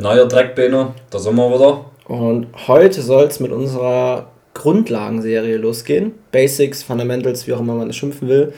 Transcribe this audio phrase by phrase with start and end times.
[0.00, 1.84] Neuer Dreckbeiner, da sind wir wieder.
[2.06, 6.14] Und heute soll es mit unserer Grundlagenserie losgehen.
[6.32, 8.54] Basics, Fundamentals, wie auch immer man das schimpfen will,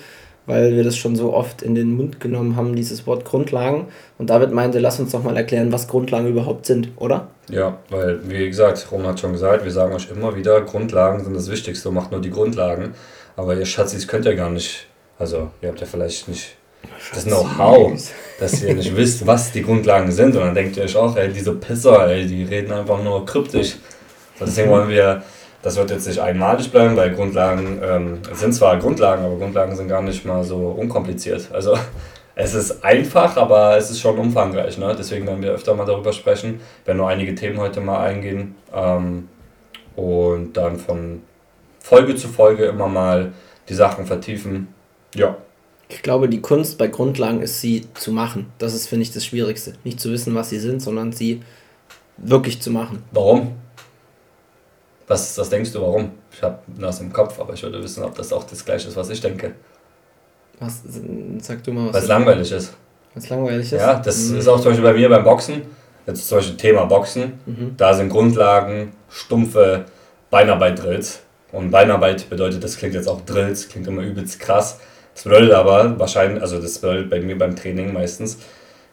[0.46, 3.88] weil wir das schon so oft in den Mund genommen haben, dieses Wort Grundlagen.
[4.18, 7.26] Und David meinte, lass uns doch mal erklären, was Grundlagen überhaupt sind, oder?
[7.50, 11.34] Ja, weil, wie gesagt, Roman hat schon gesagt, wir sagen euch immer wieder, Grundlagen sind
[11.34, 12.94] das Wichtigste, macht nur die Grundlagen.
[13.36, 14.86] Aber ihr Schatzis könnt ja gar nicht,
[15.18, 16.56] also ihr habt ja vielleicht nicht
[17.14, 17.92] das Know-how,
[18.40, 20.34] dass ihr nicht wisst, was die Grundlagen sind.
[20.36, 23.76] Und dann denkt ihr euch auch, ey, diese Pisser, ey, die reden einfach nur kryptisch.
[24.40, 25.22] Deswegen wollen wir,
[25.62, 29.88] das wird jetzt nicht einmalig bleiben, weil Grundlagen ähm, sind zwar Grundlagen, aber Grundlagen sind
[29.88, 31.48] gar nicht mal so unkompliziert.
[31.52, 31.76] Also
[32.34, 34.78] es ist einfach, aber es ist schon umfangreich.
[34.78, 34.94] Ne?
[34.98, 36.60] Deswegen werden wir öfter mal darüber sprechen.
[36.84, 39.28] Wir werden nur einige Themen heute mal eingehen ähm,
[39.96, 41.22] und dann von
[41.78, 43.32] Folge zu Folge immer mal
[43.68, 44.74] die Sachen vertiefen.
[45.14, 45.36] Ja,
[45.92, 48.46] ich glaube, die Kunst bei Grundlagen ist, sie zu machen.
[48.58, 49.74] Das ist, finde ich, das Schwierigste.
[49.84, 51.42] Nicht zu wissen, was sie sind, sondern sie
[52.16, 53.02] wirklich zu machen.
[53.12, 53.52] Warum?
[55.06, 56.12] Was, was denkst du, warum?
[56.32, 58.96] Ich habe das im Kopf, aber ich würde wissen, ob das auch das gleiche ist,
[58.96, 59.54] was ich denke.
[60.58, 60.82] Was,
[61.40, 61.94] sag du mal, was.
[61.94, 62.72] Weil es langweilig ist.
[63.12, 63.80] Weil es langweilig ist?
[63.80, 64.38] Ja, das mhm.
[64.38, 65.62] ist auch zum Beispiel bei mir beim Boxen.
[66.06, 67.34] Jetzt zum Beispiel Thema Boxen.
[67.44, 67.74] Mhm.
[67.76, 69.84] Da sind Grundlagen, stumpfe
[70.30, 71.20] Beinarbeit-Drills.
[71.52, 74.80] Und Beinarbeit bedeutet, das klingt jetzt auch Drills, klingt immer übelst krass.
[75.14, 78.38] Das bedeutet aber wahrscheinlich, also das bedeutet bei mir beim Training meistens,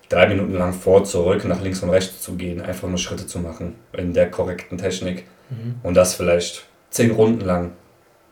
[0.09, 3.39] drei Minuten lang vor, zurück, nach links und rechts zu gehen, einfach nur Schritte zu
[3.39, 5.25] machen in der korrekten Technik.
[5.49, 5.75] Mhm.
[5.83, 7.71] Und das vielleicht zehn Runden lang.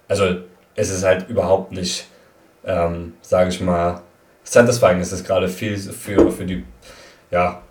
[0.07, 0.37] Also
[0.75, 2.07] es ist halt überhaupt nicht,
[2.65, 4.01] ähm, sage ich mal,
[4.43, 4.99] satisfying.
[4.99, 6.63] Es ist gerade viel für, für die
[7.31, 7.61] ja,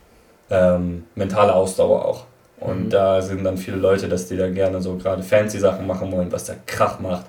[0.51, 2.25] ähm, mentale Ausdauer auch.
[2.59, 2.91] Und mhm.
[2.91, 6.33] da sind dann viele Leute, dass die dann gerne so gerade fancy Sachen machen wollen,
[6.33, 7.27] was der Krach macht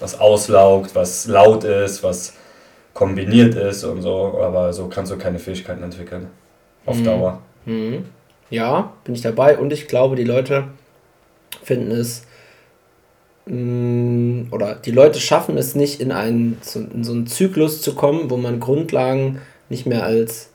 [0.00, 2.34] was auslaugt, was laut ist, was
[2.94, 6.26] kombiniert ist und so, aber so kannst du keine Fähigkeiten entwickeln.
[6.84, 7.04] Auf mhm.
[7.04, 7.42] Dauer.
[7.64, 8.04] Mhm.
[8.50, 10.64] Ja, bin ich dabei und ich glaube, die Leute
[11.62, 12.22] finden es
[13.46, 18.30] mm, oder die Leute schaffen es nicht, in, einen, in so einen Zyklus zu kommen,
[18.30, 20.50] wo man Grundlagen nicht mehr als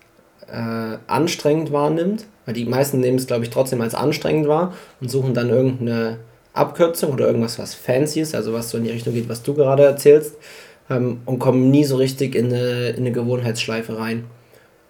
[0.51, 5.09] äh, anstrengend wahrnimmt, weil die meisten nehmen es, glaube ich, trotzdem als anstrengend wahr und
[5.09, 6.17] suchen dann irgendeine
[6.53, 9.53] Abkürzung oder irgendwas, was fancy ist, also was so in die Richtung geht, was du
[9.53, 10.35] gerade erzählst,
[10.89, 14.25] ähm, und kommen nie so richtig in eine, in eine Gewohnheitsschleife rein.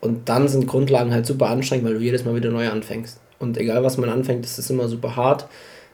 [0.02, 3.20] Und dann sind Grundlagen halt super anstrengend, weil du jedes Mal wieder neu anfängst.
[3.40, 5.48] Und egal was man anfängt, ist es immer super hart.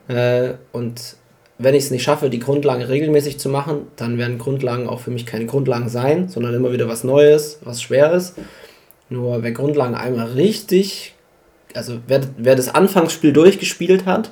[0.07, 1.15] Äh, und
[1.59, 5.11] wenn ich es nicht schaffe, die Grundlagen regelmäßig zu machen, dann werden Grundlagen auch für
[5.11, 8.33] mich keine Grundlagen sein, sondern immer wieder was Neues, was Schweres.
[9.09, 11.13] Nur wer Grundlagen einmal richtig,
[11.75, 14.31] also wer, wer das Anfangsspiel durchgespielt hat,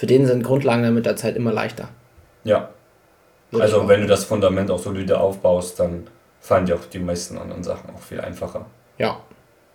[0.00, 1.90] für den sind Grundlagen dann mit der Zeit immer leichter.
[2.44, 2.70] Ja.
[3.50, 6.06] Würde also wenn du das Fundament auch solide aufbaust, dann
[6.40, 8.64] fallen dir auch die meisten anderen Sachen auch viel einfacher.
[8.96, 9.20] Ja.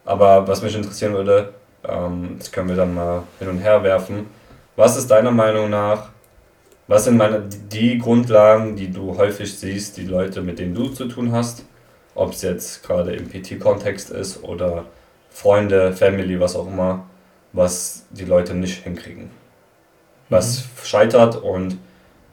[0.03, 1.53] Aber was mich interessieren würde,
[1.87, 4.25] ähm, das können wir dann mal hin und her werfen.
[4.75, 6.09] Was ist deiner Meinung nach,
[6.87, 11.05] was sind meine, die Grundlagen, die du häufig siehst, die Leute, mit denen du zu
[11.05, 11.65] tun hast,
[12.15, 14.85] ob es jetzt gerade im PT-Kontext ist oder
[15.29, 17.05] Freunde, Family, was auch immer,
[17.53, 19.29] was die Leute nicht hinkriegen?
[20.29, 20.85] Was mhm.
[20.85, 21.77] scheitert und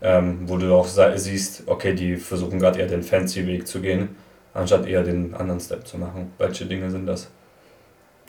[0.00, 4.16] ähm, wo du auch siehst, okay, die versuchen gerade eher den fancy Weg zu gehen,
[4.52, 6.32] anstatt eher den anderen Step zu machen.
[6.38, 7.28] Welche Dinge sind das?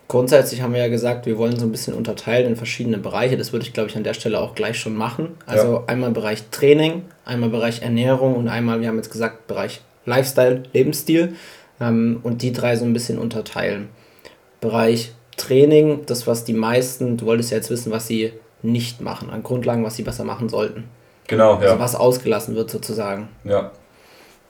[0.07, 3.37] Grundsätzlich haben wir ja gesagt, wir wollen so ein bisschen unterteilen in verschiedene Bereiche.
[3.37, 5.29] Das würde ich, glaube ich, an der Stelle auch gleich schon machen.
[5.47, 5.83] Also ja.
[5.87, 11.35] einmal Bereich Training, einmal Bereich Ernährung und einmal, wir haben jetzt gesagt, Bereich Lifestyle, Lebensstil.
[11.79, 13.89] Ähm, und die drei so ein bisschen unterteilen.
[14.61, 19.29] Bereich Training, das, was die meisten, du wolltest ja jetzt wissen, was sie nicht machen,
[19.29, 20.85] an Grundlagen, was sie besser machen sollten.
[21.27, 21.69] Genau, ja.
[21.69, 23.29] Also was ausgelassen wird sozusagen.
[23.43, 23.71] Ja.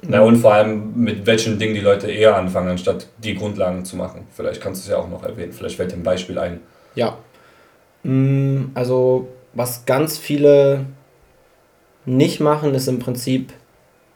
[0.05, 3.95] Na und vor allem mit welchen Dingen die Leute eher anfangen, anstatt die Grundlagen zu
[3.95, 4.27] machen.
[4.35, 5.53] Vielleicht kannst du es ja auch noch erwähnen.
[5.53, 6.59] Vielleicht fällt dir ein Beispiel ein.
[6.95, 7.17] Ja.
[8.03, 10.85] Mm, also was ganz viele
[12.05, 13.53] nicht machen, ist im Prinzip,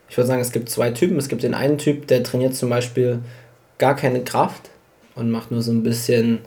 [0.10, 1.18] ich würde sagen, es gibt zwei Typen.
[1.18, 3.20] Es gibt den einen Typ, der trainiert zum Beispiel
[3.78, 4.70] gar keine Kraft
[5.16, 6.40] und macht nur so ein bisschen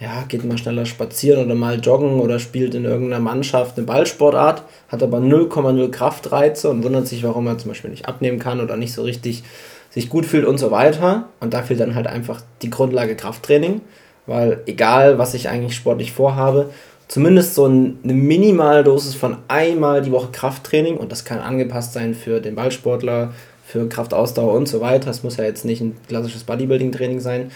[0.00, 4.62] ja, geht mal schneller spazieren oder mal joggen oder spielt in irgendeiner Mannschaft eine Ballsportart,
[4.88, 8.76] hat aber 0,0 Kraftreize und wundert sich, warum er zum Beispiel nicht abnehmen kann oder
[8.76, 9.42] nicht so richtig
[9.90, 11.28] sich gut fühlt und so weiter.
[11.40, 13.80] Und da fehlt dann halt einfach die Grundlage Krafttraining,
[14.26, 16.70] weil egal, was ich eigentlich sportlich vorhabe,
[17.08, 22.40] zumindest so eine Minimaldosis von einmal die Woche Krafttraining und das kann angepasst sein für
[22.40, 23.32] den Ballsportler,
[23.64, 25.06] für Kraftausdauer und so weiter.
[25.06, 27.50] Das muss ja jetzt nicht ein klassisches Bodybuilding-Training sein.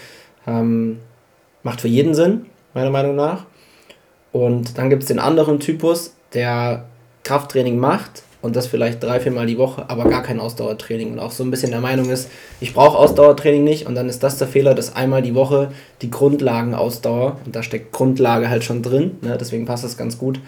[0.45, 0.99] Ähm,
[1.63, 3.45] Macht für jeden Sinn, meiner Meinung nach.
[4.31, 6.85] Und dann gibt es den anderen Typus, der
[7.23, 11.19] Krafttraining macht, und das vielleicht drei, vier Mal die Woche, aber gar kein Ausdauertraining und
[11.19, 12.29] auch so ein bisschen der Meinung ist,
[12.59, 15.71] ich brauche Ausdauertraining nicht und dann ist das der Fehler, dass einmal die Woche
[16.01, 20.41] die Grundlagenausdauer, und da steckt Grundlage halt schon drin, ne, deswegen passt das ganz gut,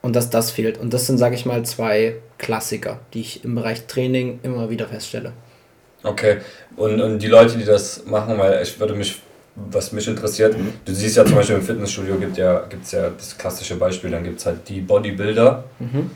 [0.00, 0.78] und dass das fehlt.
[0.78, 4.86] Und das sind, sage ich mal, zwei Klassiker, die ich im Bereich Training immer wieder
[4.86, 5.32] feststelle.
[6.04, 6.38] Okay,
[6.76, 9.20] und, und die Leute, die das machen, weil ich würde mich
[9.56, 10.74] was mich interessiert, mhm.
[10.84, 14.22] du siehst ja zum Beispiel im Fitnessstudio gibt ja, gibt's ja das klassische Beispiel, dann
[14.22, 16.10] gibt es halt die Bodybuilder, mhm.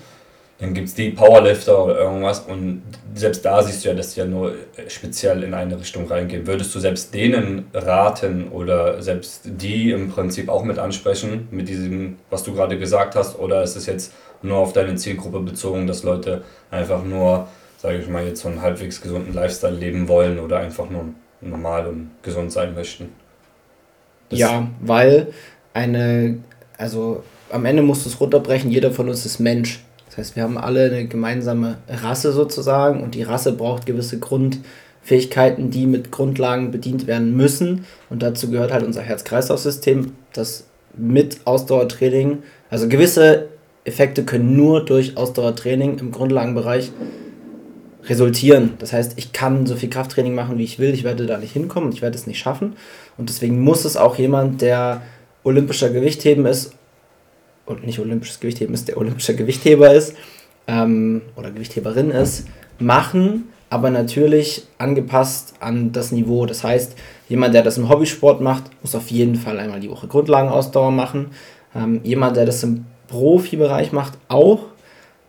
[0.59, 2.83] dann gibt es die Powerlifter oder irgendwas und
[3.15, 4.55] selbst da siehst du ja, dass die ja nur
[4.89, 6.47] speziell in eine Richtung reingehen.
[6.47, 12.19] Würdest du selbst denen raten oder selbst die im Prinzip auch mit ansprechen, mit diesem,
[12.29, 14.13] was du gerade gesagt hast, oder ist es jetzt
[14.43, 17.49] nur auf deine Zielgruppe bezogen, dass Leute einfach nur,
[17.79, 21.07] sage ich mal, jetzt so einen halbwegs gesunden Lifestyle leben wollen oder einfach nur
[21.41, 23.20] normal und gesund sein möchten?
[24.31, 25.29] Ja, weil
[25.75, 26.39] eine,
[26.77, 29.81] also am Ende musst du es runterbrechen, jeder von uns ist Mensch.
[30.09, 35.71] Das heißt, wir haben alle eine gemeinsame Rasse sozusagen und die Rasse braucht gewisse Grundfähigkeiten,
[35.71, 37.85] die mit Grundlagen bedient werden müssen.
[38.09, 40.65] Und dazu gehört halt unser Herz-Kreislauf-System, das
[40.97, 42.39] mit Ausdauertraining,
[42.69, 43.49] also gewisse
[43.85, 46.91] Effekte können nur durch Ausdauertraining im Grundlagenbereich
[48.05, 48.75] resultieren.
[48.79, 51.53] Das heißt, ich kann so viel Krafttraining machen, wie ich will, ich werde da nicht
[51.53, 52.75] hinkommen, ich werde es nicht schaffen.
[53.21, 55.03] Und deswegen muss es auch jemand, der
[55.45, 56.73] olympischer Gewichtheben ist,
[57.67, 60.17] und nicht olympisches Gewichtheben ist, der olympischer Gewichtheber ist
[60.67, 62.47] ähm, oder Gewichtheberin ist,
[62.79, 66.47] machen, aber natürlich angepasst an das Niveau.
[66.47, 66.97] Das heißt,
[67.29, 71.27] jemand, der das im Hobbysport macht, muss auf jeden Fall einmal die Woche Grundlagenausdauer machen.
[71.77, 74.61] Ähm, jemand, der das im Profibereich macht, auch.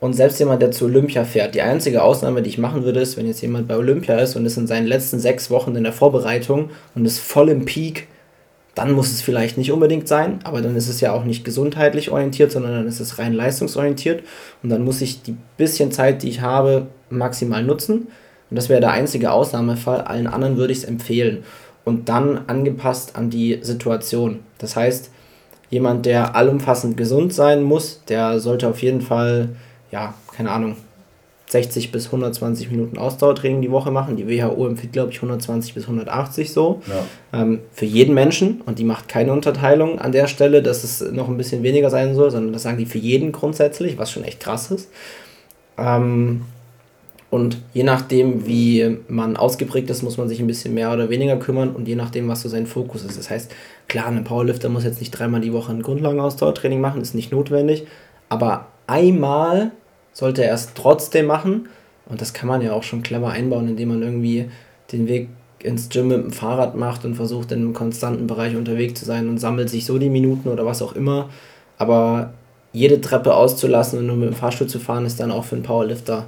[0.02, 3.18] Und selbst jemand, der zu Olympia fährt, die einzige Ausnahme, die ich machen würde, ist,
[3.18, 5.94] wenn jetzt jemand bei Olympia ist und ist in seinen letzten sechs Wochen in der
[5.94, 8.08] Vorbereitung und ist voll im Peak,
[8.74, 12.10] dann muss es vielleicht nicht unbedingt sein, aber dann ist es ja auch nicht gesundheitlich
[12.10, 14.24] orientiert, sondern dann ist es rein leistungsorientiert
[14.64, 18.08] und dann muss ich die bisschen Zeit, die ich habe, maximal nutzen.
[18.50, 20.02] Und das wäre der einzige Ausnahmefall.
[20.02, 21.44] Allen anderen würde ich es empfehlen.
[21.86, 24.40] Und dann angepasst an die Situation.
[24.58, 25.12] Das heißt,
[25.70, 29.50] jemand, der allumfassend gesund sein muss, der sollte auf jeden Fall
[29.92, 30.76] ja, keine Ahnung,
[31.52, 34.16] 60 bis 120 Minuten Ausdauertraining die Woche machen.
[34.16, 36.82] Die WHO empfiehlt, glaube ich, 120 bis 180 so.
[36.88, 37.42] Ja.
[37.42, 38.62] Ähm, für jeden Menschen.
[38.62, 42.16] Und die macht keine Unterteilung an der Stelle, dass es noch ein bisschen weniger sein
[42.16, 44.90] soll, sondern das sagen die für jeden grundsätzlich, was schon echt krass ist.
[45.78, 46.44] Ähm,
[47.30, 51.36] und je nachdem, wie man ausgeprägt ist, muss man sich ein bisschen mehr oder weniger
[51.38, 53.18] kümmern und je nachdem, was so sein Fokus ist.
[53.18, 53.52] Das heißt,
[53.90, 57.88] klar, ein Powerlifter muss jetzt nicht dreimal die Woche ein Grundlagenausdauertraining machen, ist nicht notwendig.
[58.30, 59.72] Aber einmal
[60.14, 61.70] sollte er es trotzdem machen.
[62.08, 64.50] Und das kann man ja auch schon clever einbauen, indem man irgendwie
[64.92, 65.30] den Weg
[65.60, 69.30] ins Gym mit dem Fahrrad macht und versucht, in einem konstanten Bereich unterwegs zu sein
[69.30, 71.30] und sammelt sich so die Minuten oder was auch immer.
[71.78, 72.34] Aber
[72.74, 75.64] jede Treppe auszulassen und nur mit dem Fahrstuhl zu fahren, ist dann auch für einen
[75.64, 76.26] Powerlifter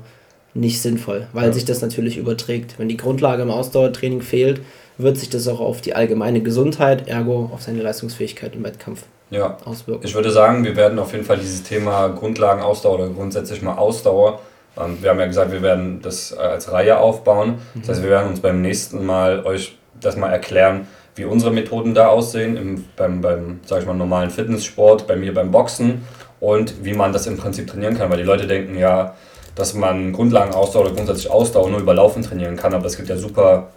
[0.53, 1.53] nicht sinnvoll, weil ja.
[1.53, 2.77] sich das natürlich überträgt.
[2.77, 4.62] Wenn die Grundlage im Ausdauertraining fehlt,
[4.97, 9.57] wird sich das auch auf die allgemeine Gesundheit, ergo auf seine Leistungsfähigkeit im Wettkampf ja.
[9.65, 10.05] auswirken.
[10.05, 14.39] Ich würde sagen, wir werden auf jeden Fall dieses Thema Grundlagenausdauer oder grundsätzlich mal Ausdauer,
[14.77, 17.59] ähm, wir haben ja gesagt, wir werden das äh, als Reihe aufbauen.
[17.75, 21.93] Das heißt, wir werden uns beim nächsten Mal euch das mal erklären, wie unsere Methoden
[21.93, 26.05] da aussehen, im, beim, beim sag ich mal, normalen Fitnesssport, bei mir beim Boxen
[26.39, 29.13] und wie man das im Prinzip trainieren kann, weil die Leute denken ja,
[29.55, 33.17] dass man Grundlagenausdauer oder grundsätzlich Ausdauer nur über Laufen trainieren kann, aber es gibt ja
[33.17, 33.69] super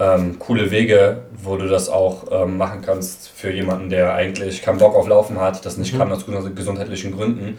[0.00, 4.78] ähm, coole Wege, wo du das auch ähm, machen kannst für jemanden, der eigentlich keinen
[4.78, 5.98] Bock auf Laufen hat, das nicht mhm.
[5.98, 6.24] kann aus
[6.54, 7.58] gesundheitlichen Gründen.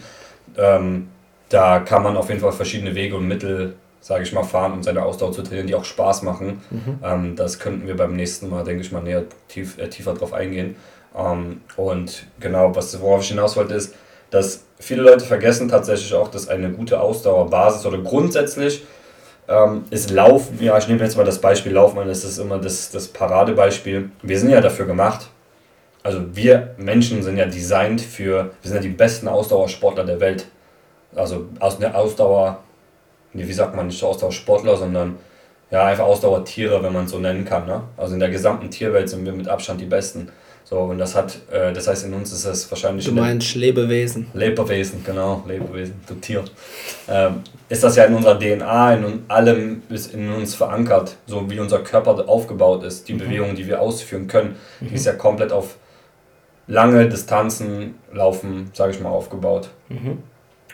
[0.57, 1.09] Ähm,
[1.49, 4.83] da kann man auf jeden Fall verschiedene Wege und Mittel, sage ich mal, fahren, um
[4.83, 6.61] seine Ausdauer zu trainieren, die auch Spaß machen.
[6.69, 6.99] Mhm.
[7.03, 10.33] Ähm, das könnten wir beim nächsten Mal, denke ich mal, näher tief, äh, tiefer drauf
[10.33, 10.75] eingehen.
[11.17, 13.95] Ähm, und genau, was, worauf ich hinaus wollte, ist,
[14.29, 18.83] dass viele Leute vergessen tatsächlich auch, dass eine gute Ausdauerbasis oder grundsätzlich
[19.49, 22.59] ähm, ist Laufen, ja, ich nehme jetzt mal das Beispiel Laufen, weil das ist immer
[22.59, 24.11] das, das Paradebeispiel.
[24.21, 25.29] Wir sind ja dafür gemacht,
[26.03, 30.45] also wir Menschen sind ja designt für, wir sind ja die besten Ausdauersportler der Welt.
[31.15, 32.59] Also aus der Ausdauer,
[33.33, 35.17] wie sagt man nicht Ausdauersportler, sondern
[35.71, 37.65] ja, einfach Ausdauertiere, wenn man es so nennen kann.
[37.65, 37.83] Ne?
[37.97, 40.29] Also in der gesamten Tierwelt sind wir mit Abstand die Besten.
[40.69, 43.03] So, und das hat, äh, das heißt, in uns ist es wahrscheinlich.
[43.03, 44.27] Du meinst Lebewesen.
[44.35, 46.43] Lebewesen, genau, Lebewesen, du Tier.
[47.07, 51.59] Ähm, ist das ja in unserer DNA, in allem ist in uns verankert, so wie
[51.59, 53.17] unser Körper aufgebaut ist, die mhm.
[53.17, 54.89] Bewegung, die wir ausführen können, mhm.
[54.89, 55.77] die ist ja komplett auf
[56.67, 59.69] lange Distanzen laufen, sage ich mal, aufgebaut.
[59.87, 60.19] Mhm.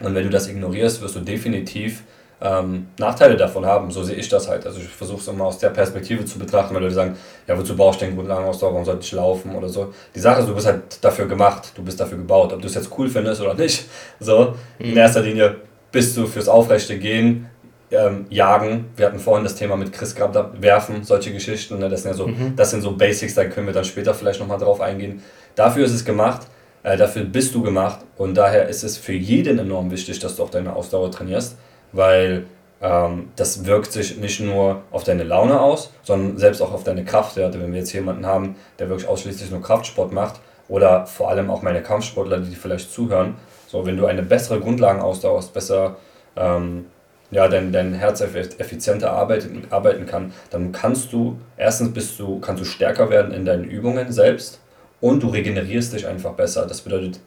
[0.02, 2.04] Und wenn du das ignorierst, wirst du definitiv
[2.46, 3.90] ähm, Nachteile davon haben.
[3.92, 4.66] So sehe ich das halt.
[4.66, 7.16] Also ich versuche es immer aus der Perspektive zu betrachten, weil Leute sagen,
[7.48, 9.94] ja, wozu brauchst du den Grundlagenausdauer, warum sollte ich laufen oder so.
[10.14, 12.54] Die Sache ist, du bist halt dafür gemacht, du bist dafür gebaut.
[12.54, 13.86] Ob du es jetzt cool findest oder nicht,
[14.20, 14.98] so, in mhm.
[14.98, 15.56] erster Linie
[15.92, 17.50] bist du fürs aufrechte Gehen,
[17.92, 18.86] ähm, Jagen.
[18.96, 21.80] Wir hatten vorhin das Thema mit Chris gehabt, Werfen, solche Geschichten.
[21.80, 21.90] Ne?
[21.90, 22.56] Das, sind ja so, mhm.
[22.56, 25.22] das sind so Basics, da können wir dann später vielleicht nochmal drauf eingehen.
[25.56, 26.48] Dafür ist es gemacht,
[26.84, 30.44] äh, dafür bist du gemacht und daher ist es für jeden enorm wichtig, dass du
[30.44, 31.56] auch deine Ausdauer trainierst,
[31.96, 32.46] weil
[32.82, 37.06] ähm, das wirkt sich nicht nur auf deine Laune aus, sondern selbst auch auf deine
[37.06, 37.60] Kraftwerte.
[37.62, 41.62] Wenn wir jetzt jemanden haben, der wirklich ausschließlich nur Kraftsport macht oder vor allem auch
[41.62, 43.36] meine Kampfsportler, die vielleicht zuhören,
[43.68, 45.96] so wenn du eine bessere Grundlagenausdauer hast, besser
[46.36, 46.86] ähm,
[47.32, 52.62] ja, dein, dein Herz effizienter arbeiten, arbeiten kann, dann kannst du, erstens bist du, kannst
[52.62, 54.60] du stärker werden in deinen Übungen selbst
[55.02, 56.66] und du regenerierst dich einfach besser.
[56.68, 57.20] Das bedeutet,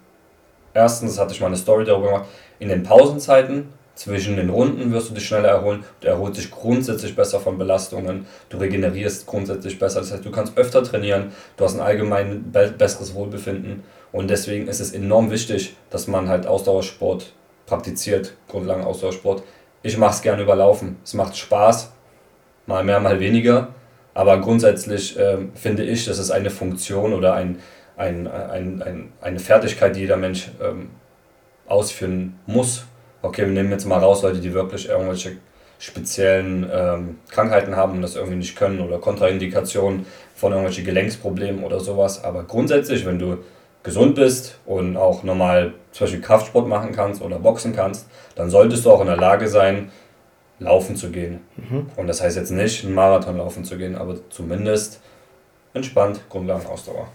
[0.73, 5.11] erstens, hatte ich mal eine Story darüber gemacht, in den Pausenzeiten zwischen den Runden wirst
[5.11, 9.99] du dich schneller erholen, du erholst dich grundsätzlich besser von Belastungen, du regenerierst grundsätzlich besser,
[9.99, 13.83] das heißt, du kannst öfter trainieren, du hast ein allgemein besseres Wohlbefinden.
[14.13, 17.33] Und deswegen ist es enorm wichtig, dass man halt Ausdauersport
[17.67, 19.43] praktiziert, Grundlagen Ausdauersport.
[19.83, 21.91] Ich mache es gerne überlaufen, es macht Spaß,
[22.67, 23.75] mal mehr, mal weniger,
[24.15, 27.59] aber grundsätzlich äh, finde ich, das ist eine Funktion oder ein,
[27.97, 30.91] ein, ein, ein, eine Fertigkeit, die jeder Mensch ähm,
[31.67, 32.85] ausführen muss
[33.29, 35.37] okay, wir nehmen jetzt mal raus Leute, die wirklich irgendwelche
[35.79, 41.79] speziellen ähm, Krankheiten haben und das irgendwie nicht können oder Kontraindikationen von irgendwelchen Gelenksproblemen oder
[41.79, 42.25] sowas.
[42.25, 43.39] Aber grundsätzlich, wenn du
[43.85, 48.85] gesund bist und auch normal zum Beispiel Kraftsport machen kannst oder Boxen kannst, dann solltest
[48.85, 49.91] du auch in der Lage sein,
[50.59, 51.41] laufen zu gehen.
[51.57, 51.87] Mhm.
[51.97, 55.01] Und das heißt jetzt nicht, einen Marathon laufen zu gehen, aber zumindest
[55.75, 57.07] entspannt Grundlagenausdauer.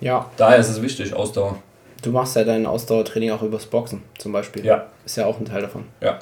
[0.00, 0.26] Ja.
[0.36, 1.58] Daher ist es wichtig, Ausdauer.
[2.02, 4.64] Du machst ja dein Ausdauertraining auch übers Boxen zum Beispiel.
[4.64, 4.86] Ja.
[5.04, 5.84] Ist ja auch ein Teil davon.
[6.00, 6.18] Ja.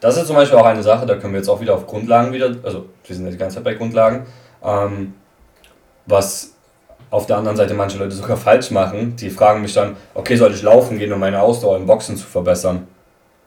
[0.00, 2.32] Das ist zum Beispiel auch eine Sache, da können wir jetzt auch wieder auf Grundlagen
[2.32, 4.26] wieder, also wir sind ja die ganze Zeit bei Grundlagen,
[4.64, 5.14] ähm,
[6.06, 6.54] was
[7.10, 9.16] auf der anderen Seite manche Leute sogar falsch machen.
[9.16, 12.26] Die fragen mich dann, okay, soll ich laufen gehen, um meine Ausdauer im Boxen zu
[12.26, 12.86] verbessern?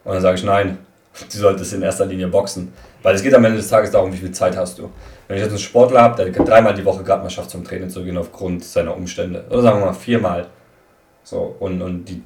[0.04, 0.78] Und dann sage ich, nein,
[1.32, 2.72] du solltest in erster Linie boxen.
[3.02, 4.90] Weil es geht am Ende des Tages darum, wie viel Zeit hast du.
[5.28, 7.90] Wenn ich jetzt einen Sportler habe, der dreimal die Woche gerade mal schafft, zum Training
[7.90, 10.46] zu gehen aufgrund seiner Umstände, oder sagen wir mal viermal,
[11.24, 12.22] so, und, und die,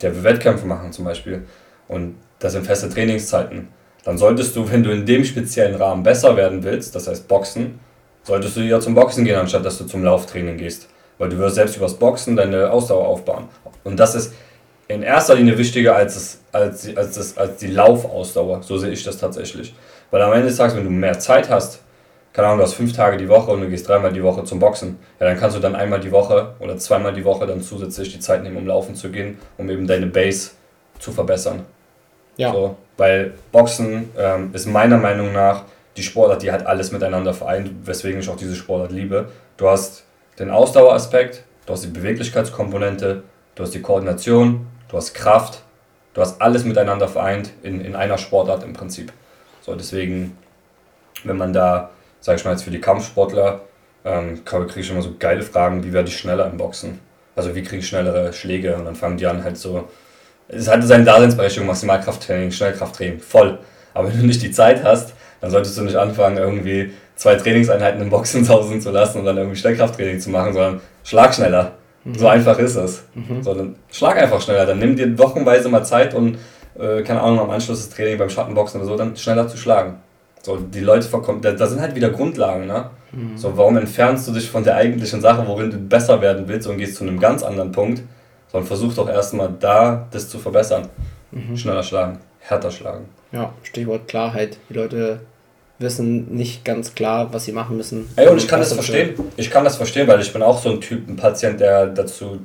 [0.00, 1.44] der will Wettkämpfe machen zum Beispiel.
[1.88, 3.68] Und das sind feste Trainingszeiten.
[4.04, 7.80] Dann solltest du, wenn du in dem speziellen Rahmen besser werden willst, das heißt Boxen,
[8.22, 10.88] solltest du ja zum Boxen gehen, anstatt dass du zum Lauftraining gehst.
[11.18, 13.48] Weil du wirst selbst übers Boxen deine Ausdauer aufbauen.
[13.82, 14.34] Und das ist
[14.88, 18.62] in erster Linie wichtiger als, es, als, als, das, als die Laufausdauer.
[18.62, 19.74] So sehe ich das tatsächlich.
[20.10, 21.80] Weil am Ende des Tages, wenn du mehr Zeit hast,
[22.34, 24.58] keine Ahnung, du hast fünf Tage die Woche und du gehst dreimal die Woche zum
[24.58, 28.12] Boxen, ja, dann kannst du dann einmal die Woche oder zweimal die Woche dann zusätzlich
[28.12, 30.50] die Zeit nehmen, um laufen zu gehen, um eben deine Base
[30.98, 31.64] zu verbessern.
[32.36, 32.52] Ja.
[32.52, 35.62] So, weil Boxen ähm, ist meiner Meinung nach
[35.96, 39.28] die Sportart, die halt alles miteinander vereint, weswegen ich auch diese Sportart liebe.
[39.56, 40.02] Du hast
[40.40, 43.22] den Ausdaueraspekt, du hast die Beweglichkeitskomponente,
[43.54, 45.62] du hast die Koordination, du hast Kraft,
[46.14, 49.12] du hast alles miteinander vereint in, in einer Sportart im Prinzip.
[49.60, 50.36] So, deswegen,
[51.22, 51.90] wenn man da
[52.24, 53.60] sag ich mal jetzt für die Kampfsportler,
[54.02, 56.98] ähm, kriege ich immer so geile Fragen, wie werde ich schneller im Boxen?
[57.36, 58.76] Also wie kriege ich schnellere Schläge?
[58.76, 59.88] Und dann fangen die an halt so,
[60.48, 63.58] es hat seine Daseinsberechtigung, Maximalkrafttraining, Schnellkrafttraining, voll.
[63.92, 65.12] Aber wenn du nicht die Zeit hast,
[65.42, 69.36] dann solltest du nicht anfangen, irgendwie zwei Trainingseinheiten im Boxen sausen zu lassen und dann
[69.36, 71.72] irgendwie Schnellkrafttraining zu machen, sondern schlag schneller.
[72.04, 72.14] Mhm.
[72.14, 73.04] So einfach ist es.
[73.12, 73.42] Mhm.
[73.42, 74.64] Sondern schlag einfach schneller.
[74.64, 76.38] Dann nimm dir wochenweise mal Zeit und,
[76.78, 79.98] äh, keine Ahnung, am Anschluss des Training beim Schattenboxen oder so, dann schneller zu schlagen.
[80.44, 82.90] So, die Leute verkommen, da, da sind halt wieder Grundlagen, ne?
[83.12, 83.38] Mhm.
[83.38, 86.76] So, warum entfernst du dich von der eigentlichen Sache, worin du besser werden willst und
[86.76, 88.02] gehst zu einem ganz anderen Punkt?
[88.52, 90.88] Sondern versuch doch erstmal da, das zu verbessern.
[91.30, 91.56] Mhm.
[91.56, 93.06] Schneller schlagen, härter schlagen.
[93.32, 94.58] Ja, Stichwort Klarheit.
[94.68, 95.20] Die Leute
[95.78, 98.06] wissen nicht ganz klar, was sie machen müssen.
[98.16, 99.14] Ey, und ich kann das verstehen.
[99.38, 102.40] Ich kann das verstehen, weil ich bin auch so ein Typ, ein Patient, der dazu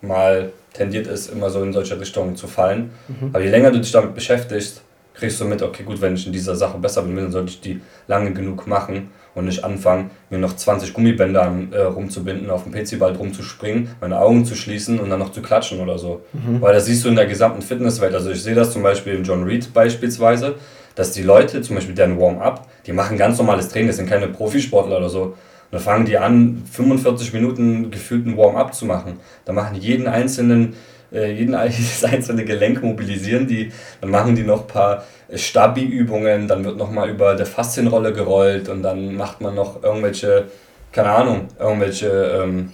[0.00, 2.92] mal tendiert ist, immer so in solche Richtungen zu fallen.
[3.08, 3.28] Mhm.
[3.34, 4.80] Aber je länger du dich damit beschäftigst,
[5.14, 7.60] kriegst du mit, okay, gut, wenn ich in dieser Sache besser bin, dann sollte ich
[7.60, 12.72] die lange genug machen und nicht anfangen, mir noch 20 Gummibänder äh, rumzubinden, auf dem
[12.72, 16.22] PC-Ball rumzuspringen, meine Augen zu schließen und dann noch zu klatschen oder so.
[16.32, 16.60] Mhm.
[16.60, 18.14] Weil das siehst du in der gesamten Fitnesswelt.
[18.14, 20.56] Also ich sehe das zum Beispiel in John Reed beispielsweise,
[20.94, 24.28] dass die Leute, zum Beispiel deren Warm-up, die machen ganz normales Training, das sind keine
[24.28, 25.22] Profisportler oder so.
[25.22, 29.20] Und dann fangen die an, 45 Minuten gefühlten Warm-up zu machen.
[29.44, 30.74] Da machen die jeden einzelnen
[31.10, 36.76] jeden, jedes einzelne Gelenk mobilisieren die, dann machen die noch ein paar Stabi-Übungen, dann wird
[36.76, 40.46] nochmal über der Faszienrolle gerollt und dann macht man noch irgendwelche,
[40.92, 42.72] keine Ahnung, irgendwelche ähm,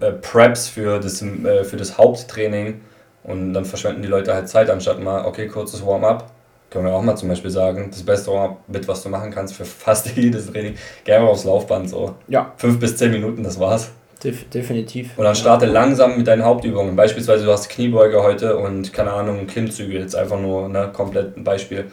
[0.00, 2.80] äh, Preps für das, äh, für das Haupttraining
[3.24, 6.30] und dann verschwenden die Leute halt Zeit, anstatt mal, okay, kurzes Warm-up.
[6.70, 9.54] Können wir auch mal zum Beispiel sagen, das beste Warm-up, mit was du machen kannst
[9.54, 12.14] für fast jedes Training, gerne aufs Laufband so.
[12.26, 12.52] Ja.
[12.56, 13.90] Fünf bis zehn Minuten, das war's.
[14.22, 15.16] Def definitiv.
[15.16, 16.96] Und dann starte langsam mit deinen Hauptübungen.
[16.96, 21.44] Beispielsweise du hast Kniebeuge heute und keine Ahnung, Klimmzüge, jetzt einfach nur ne, komplett ein
[21.44, 21.86] Beispiel.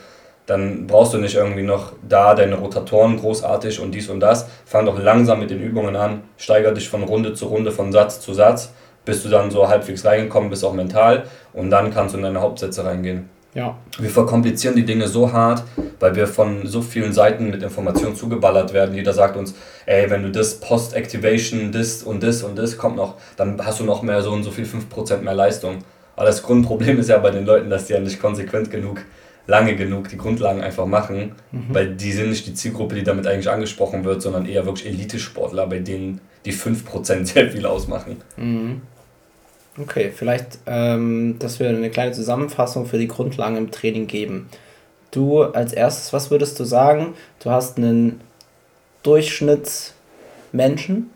[0.48, 4.48] Dann brauchst du nicht irgendwie noch da deine Rotatoren großartig und dies und das.
[4.66, 8.22] Fang doch langsam mit den Übungen an, steiger dich von Runde zu Runde, von Satz
[8.22, 8.72] zu Satz,
[9.06, 11.24] bis du dann so halbwegs reingekommen bist, auch mental.
[11.54, 13.30] Und dann kannst du in deine Hauptsätze reingehen.
[13.56, 13.78] Ja.
[13.98, 15.64] Wir verkomplizieren die Dinge so hart,
[16.02, 18.94] weil wir von so vielen Seiten mit Informationen zugeballert werden.
[18.94, 23.16] Jeder sagt uns, ey, wenn du das Post-Activation, das und das und das kommt noch,
[23.38, 25.80] dann hast du noch mehr so und so viel 5% mehr Leistung.
[26.18, 29.02] Aber das Grundproblem ist ja bei den Leuten, dass die ja nicht konsequent genug,
[29.48, 31.68] lange genug die Grundlagen einfach machen, mhm.
[31.70, 35.68] weil die sind nicht die Zielgruppe, die damit eigentlich angesprochen wird, sondern eher wirklich Elitesportler,
[35.68, 38.18] bei denen die 5% sehr viel ausmachen.
[38.36, 38.82] Mhm.
[39.78, 44.48] Okay, vielleicht, ähm, dass wir eine kleine Zusammenfassung für die Grundlagen im Training geben.
[45.12, 47.14] Du als erstes, was würdest du sagen?
[47.40, 48.22] Du hast einen
[49.04, 51.10] Durchschnittsmenschen.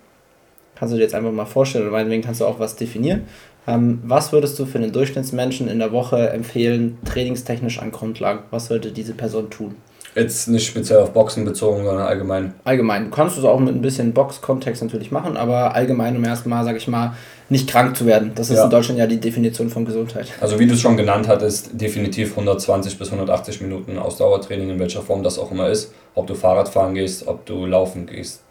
[0.75, 3.23] Kannst du dir jetzt einfach mal vorstellen, oder meinetwegen kannst du auch was definieren.
[3.67, 8.41] Ähm, was würdest du für einen Durchschnittsmenschen in der Woche empfehlen, trainingstechnisch an Grundlagen?
[8.51, 9.75] Was sollte diese Person tun?
[10.15, 12.53] Jetzt nicht speziell auf Boxen bezogen, sondern allgemein.
[12.63, 13.05] Allgemein.
[13.05, 16.77] Du kannst es auch mit ein bisschen Box-Kontext natürlich machen, aber allgemein um erstmal, sag
[16.77, 17.13] ich mal,
[17.49, 18.31] nicht krank zu werden.
[18.35, 18.65] Das ist ja.
[18.65, 20.27] in Deutschland ja die Definition von Gesundheit.
[20.39, 25.01] Also wie du es schon genannt hattest, definitiv 120 bis 180 Minuten Ausdauertraining, in welcher
[25.01, 25.91] Form das auch immer ist.
[26.15, 28.41] Ob du Fahrrad fahren gehst, ob du laufen gehst,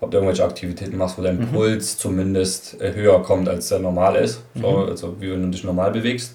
[0.00, 1.48] ob du irgendwelche Aktivitäten machst, wo dein mhm.
[1.48, 4.40] Puls zumindest höher kommt, als der normal ist.
[4.54, 4.88] So, mhm.
[4.90, 6.32] Also wie wenn du dich normal bewegst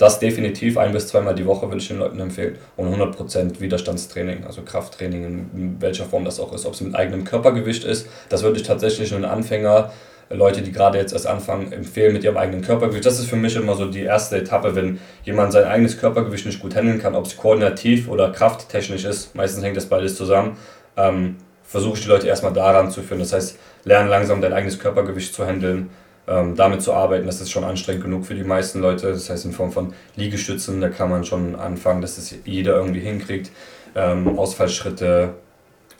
[0.00, 2.56] das definitiv ein bis zweimal die Woche würde ich den Leuten empfehlen.
[2.78, 6.64] Und 100% Widerstandstraining, also Krafttraining, in welcher Form das auch ist.
[6.64, 9.92] Ob es mit eigenem Körpergewicht ist, das würde ich tatsächlich einen Anfänger,
[10.30, 13.04] Leute, die gerade jetzt erst anfangen, empfehlen mit ihrem eigenen Körpergewicht.
[13.04, 16.60] Das ist für mich immer so die erste Etappe, wenn jemand sein eigenes Körpergewicht nicht
[16.60, 19.34] gut handeln kann, ob es koordinativ oder krafttechnisch ist.
[19.34, 20.56] Meistens hängt das beides zusammen.
[20.96, 23.20] Ähm, versuche ich die Leute erstmal daran zu führen.
[23.20, 25.90] Das heißt, lernen langsam dein eigenes Körpergewicht zu handeln
[26.30, 29.10] ähm, damit zu arbeiten, das ist schon anstrengend genug für die meisten Leute.
[29.10, 33.00] Das heißt, in Form von Liegestützen, da kann man schon anfangen, dass das jeder irgendwie
[33.00, 33.50] hinkriegt.
[33.96, 35.34] Ähm, Ausfallschritte,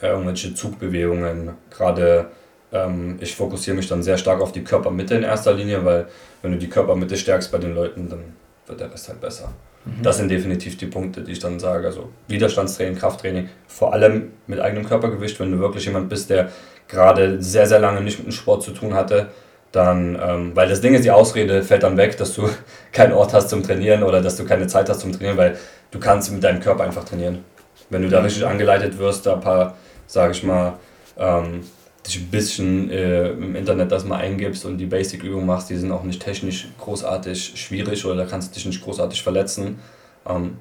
[0.01, 1.51] äh, irgendwelche Zugbewegungen.
[1.69, 2.27] Gerade
[2.71, 6.07] ähm, ich fokussiere mich dann sehr stark auf die Körpermitte in erster Linie, weil
[6.41, 8.23] wenn du die Körpermitte stärkst bei den Leuten, dann
[8.67, 9.53] wird der Rest halt besser.
[9.85, 10.03] Mhm.
[10.03, 11.87] Das sind definitiv die Punkte, die ich dann sage.
[11.87, 16.49] Also Widerstandstraining, Krafttraining, vor allem mit eigenem Körpergewicht, wenn du wirklich jemand bist, der
[16.87, 19.27] gerade sehr, sehr lange nicht mit dem Sport zu tun hatte,
[19.71, 22.49] dann, ähm, weil das Ding ist, die Ausrede fällt dann weg, dass du
[22.91, 25.57] keinen Ort hast zum Trainieren oder dass du keine Zeit hast zum Trainieren, weil
[25.91, 27.43] du kannst mit deinem Körper einfach trainieren.
[27.89, 29.75] Wenn du da richtig angeleitet wirst, da ein paar,
[30.07, 30.73] sag ich mal,
[31.17, 31.63] ähm,
[32.07, 35.91] dich ein bisschen äh, im Internet das mal eingibst und die Basic-Übungen machst, die sind
[35.91, 39.79] auch nicht technisch großartig schwierig oder da kannst du dich nicht großartig verletzen.
[40.27, 40.57] Ähm,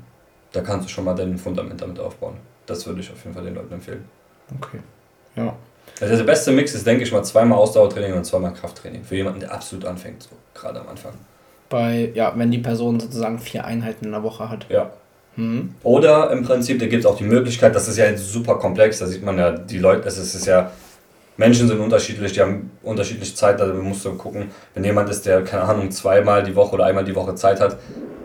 [0.53, 2.35] da kannst du schon mal dein Fundament damit aufbauen.
[2.67, 4.05] Das würde ich auf jeden Fall den Leuten empfehlen.
[4.59, 4.79] Okay.
[5.37, 5.55] Ja.
[6.01, 9.05] Also der beste Mix ist, denke ich mal, zweimal Ausdauertraining und zweimal Krafttraining.
[9.05, 11.13] Für jemanden, der absolut anfängt, so gerade am Anfang.
[11.69, 14.67] Bei, ja, wenn die Person sozusagen vier Einheiten in der Woche hat.
[14.69, 14.91] Ja.
[15.37, 15.75] Hm.
[15.83, 18.99] Oder im Prinzip, da gibt es auch die Möglichkeit, das ist ja jetzt super komplex,
[18.99, 20.73] da sieht man ja, die Leute, es ist ja,
[21.37, 25.25] Menschen sind unterschiedlich, die haben unterschiedliche Zeit, also man muss so gucken, wenn jemand ist,
[25.25, 27.79] der, keine Ahnung, zweimal die Woche oder einmal die Woche Zeit hat,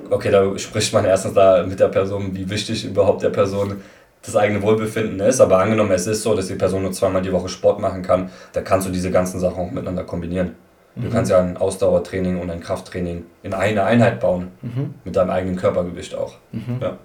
[0.09, 3.77] okay, da spricht man erstens da mit der Person, wie wichtig überhaupt der Person
[4.25, 5.39] das eigene Wohlbefinden ist.
[5.39, 8.29] Aber angenommen, es ist so, dass die Person nur zweimal die Woche Sport machen kann,
[8.53, 10.51] da kannst du diese ganzen Sachen auch miteinander kombinieren.
[10.95, 11.11] Du mhm.
[11.11, 14.93] kannst ja ein Ausdauertraining und ein Krafttraining in eine Einheit bauen, mhm.
[15.03, 16.35] mit deinem eigenen Körpergewicht auch.
[16.51, 16.79] Mhm.
[16.81, 16.97] Ja.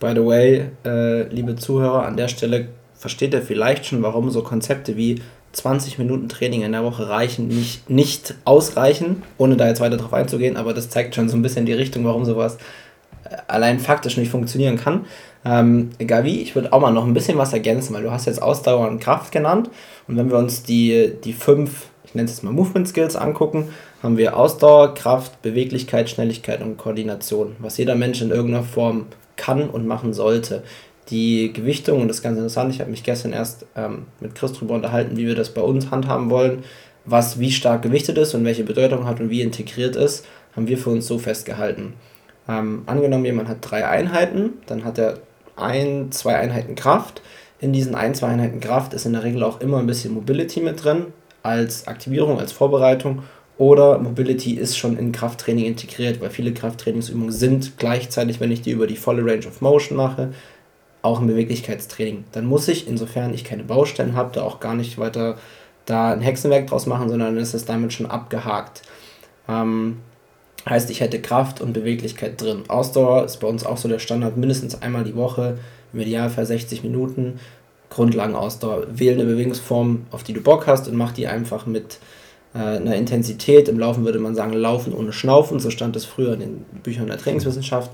[0.00, 4.42] By the way, äh, liebe Zuhörer, an der Stelle versteht ihr vielleicht schon, warum so
[4.42, 9.80] Konzepte wie 20 Minuten Training in der Woche reichen, nicht, nicht ausreichen, ohne da jetzt
[9.80, 12.58] weiter drauf einzugehen, aber das zeigt schon so ein bisschen die Richtung, warum sowas
[13.24, 15.06] äh, allein faktisch nicht funktionieren kann.
[15.44, 18.42] Ähm, wie, ich würde auch mal noch ein bisschen was ergänzen, weil du hast jetzt
[18.42, 19.70] Ausdauer und Kraft genannt.
[20.06, 23.68] Und wenn wir uns die, die fünf, ich nenne es jetzt mal Movement Skills angucken,
[24.02, 29.06] haben wir Ausdauer, Kraft, Beweglichkeit, Schnelligkeit und Koordination, was jeder Mensch in irgendeiner Form
[29.36, 30.64] kann und machen sollte.
[31.10, 34.52] Die Gewichtung, und das ist ganz interessant, ich habe mich gestern erst ähm, mit Chris
[34.52, 36.64] darüber unterhalten, wie wir das bei uns handhaben wollen,
[37.06, 40.76] was wie stark gewichtet ist und welche Bedeutung hat und wie integriert ist, haben wir
[40.76, 41.94] für uns so festgehalten.
[42.48, 45.18] Ähm, angenommen, jemand hat drei Einheiten, dann hat er
[45.56, 47.22] ein, zwei Einheiten Kraft.
[47.60, 50.60] In diesen ein, zwei Einheiten Kraft ist in der Regel auch immer ein bisschen Mobility
[50.60, 51.06] mit drin,
[51.42, 53.22] als Aktivierung, als Vorbereitung.
[53.56, 58.70] Oder Mobility ist schon in Krafttraining integriert, weil viele Krafttrainingsübungen sind gleichzeitig, wenn ich die
[58.70, 60.32] über die volle Range of Motion mache,
[61.02, 62.24] auch ein Beweglichkeitstraining.
[62.32, 65.38] Dann muss ich, insofern ich keine Baustellen habe, da auch gar nicht weiter
[65.86, 68.82] da ein Hexenwerk draus machen, sondern ist es damit schon abgehakt.
[69.48, 69.98] Ähm,
[70.68, 72.64] Heißt, ich hätte Kraft und Beweglichkeit drin.
[72.68, 75.58] Ausdauer ist bei uns auch so der Standard, mindestens einmal die Woche,
[75.92, 77.40] im Idealfall 60 Minuten.
[77.90, 78.86] Grundlagenausdauer.
[78.90, 81.98] Wähle eine Bewegungsform, auf die du Bock hast und mach die einfach mit
[82.54, 83.68] äh, einer Intensität.
[83.68, 87.06] Im Laufen würde man sagen, Laufen ohne Schnaufen, so stand es früher in den Büchern
[87.06, 87.90] der Trainingswissenschaft,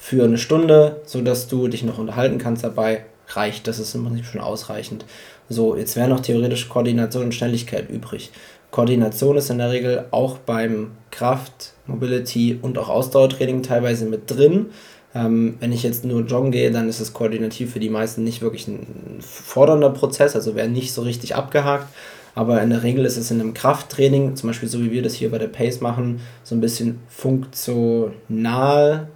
[0.00, 3.68] für eine Stunde, sodass du dich noch unterhalten kannst dabei, reicht.
[3.68, 5.04] Das ist im Prinzip schon ausreichend.
[5.50, 8.30] So, jetzt wäre noch theoretisch Koordination und Schnelligkeit übrig.
[8.70, 14.66] Koordination ist in der Regel auch beim Kraft, Mobility und auch Ausdauertraining teilweise mit drin.
[15.14, 18.40] Ähm, wenn ich jetzt nur joggen gehe, dann ist es koordinativ für die meisten nicht
[18.40, 21.88] wirklich ein fordernder Prozess, also wäre nicht so richtig abgehakt.
[22.34, 25.14] Aber in der Regel ist es in einem Krafttraining, zum Beispiel so wie wir das
[25.14, 29.08] hier bei der Pace machen, so ein bisschen funktional,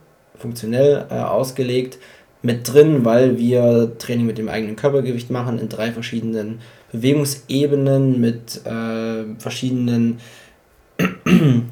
[0.45, 1.99] funktionell äh, ausgelegt
[2.43, 6.61] mit drin, weil wir Training mit dem eigenen Körpergewicht machen in drei verschiedenen
[6.93, 10.21] Bewegungsebenen mit äh, verschiedenen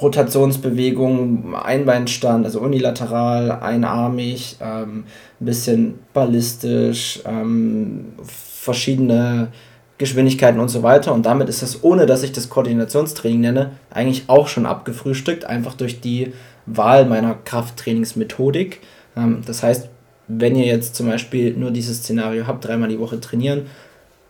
[0.00, 5.04] Rotationsbewegungen, Einbeinstand, also unilateral, einarmig, ähm,
[5.40, 9.48] ein bisschen ballistisch, ähm, verschiedene
[9.96, 11.14] Geschwindigkeiten und so weiter.
[11.14, 15.74] Und damit ist das, ohne dass ich das Koordinationstraining nenne, eigentlich auch schon abgefrühstückt, einfach
[15.74, 16.34] durch die
[16.66, 18.80] Wahl meiner Krafttrainingsmethodik.
[19.16, 19.88] Ähm, das heißt,
[20.28, 23.66] wenn ihr jetzt zum Beispiel nur dieses Szenario habt, dreimal die Woche trainieren,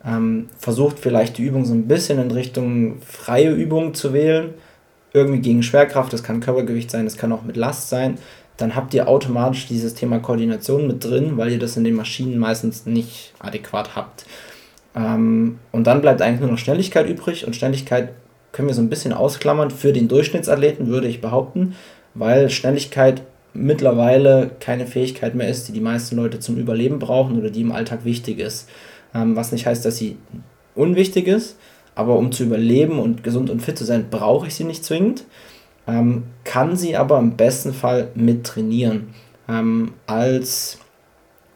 [0.05, 4.55] ähm, versucht vielleicht die Übung so ein bisschen in Richtung freie Übung zu wählen.
[5.13, 8.19] Irgendwie gegen Schwerkraft, das kann Körpergewicht sein, das kann auch mit Last sein.
[8.57, 12.39] Dann habt ihr automatisch dieses Thema Koordination mit drin, weil ihr das in den Maschinen
[12.39, 14.27] meistens nicht adäquat habt.
[14.95, 18.11] Ähm, und dann bleibt eigentlich nur noch Schnelligkeit übrig und Schnelligkeit
[18.53, 21.75] können wir so ein bisschen ausklammern für den Durchschnittsathleten, würde ich behaupten,
[22.15, 23.23] weil Schnelligkeit
[23.53, 27.73] mittlerweile keine Fähigkeit mehr ist, die die meisten Leute zum Überleben brauchen oder die im
[27.73, 28.69] Alltag wichtig ist.
[29.15, 30.17] Ähm, was nicht heißt, dass sie
[30.75, 31.57] unwichtig ist,
[31.95, 35.25] aber um zu überleben und gesund und fit zu sein, brauche ich sie nicht zwingend.
[35.87, 39.15] Ähm, kann sie aber im besten Fall mit trainieren.
[39.49, 40.79] Ähm, als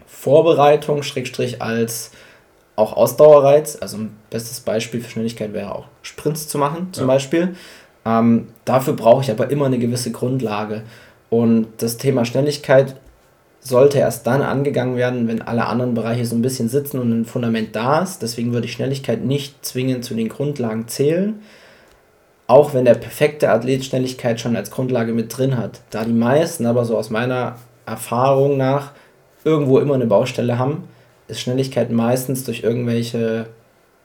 [0.07, 2.13] Vorbereitung, Schrägstrich als
[2.77, 3.79] auch Ausdauerreiz.
[3.81, 7.15] Also ein bestes Beispiel für Schnelligkeit wäre auch Sprints zu machen, zum ja.
[7.15, 7.57] Beispiel.
[8.05, 10.83] Ähm, dafür brauche ich aber immer eine gewisse Grundlage.
[11.31, 12.97] Und das Thema Schnelligkeit
[13.61, 17.25] sollte erst dann angegangen werden, wenn alle anderen Bereiche so ein bisschen sitzen und ein
[17.25, 18.23] Fundament da ist.
[18.23, 21.41] Deswegen würde ich Schnelligkeit nicht zwingend zu den Grundlagen zählen.
[22.47, 25.81] Auch wenn der perfekte Athlet Schnelligkeit schon als Grundlage mit drin hat.
[25.91, 28.93] Da die meisten aber so aus meiner Erfahrung nach
[29.45, 30.85] irgendwo immer eine Baustelle haben,
[31.27, 33.47] ist Schnelligkeit meistens durch irgendwelche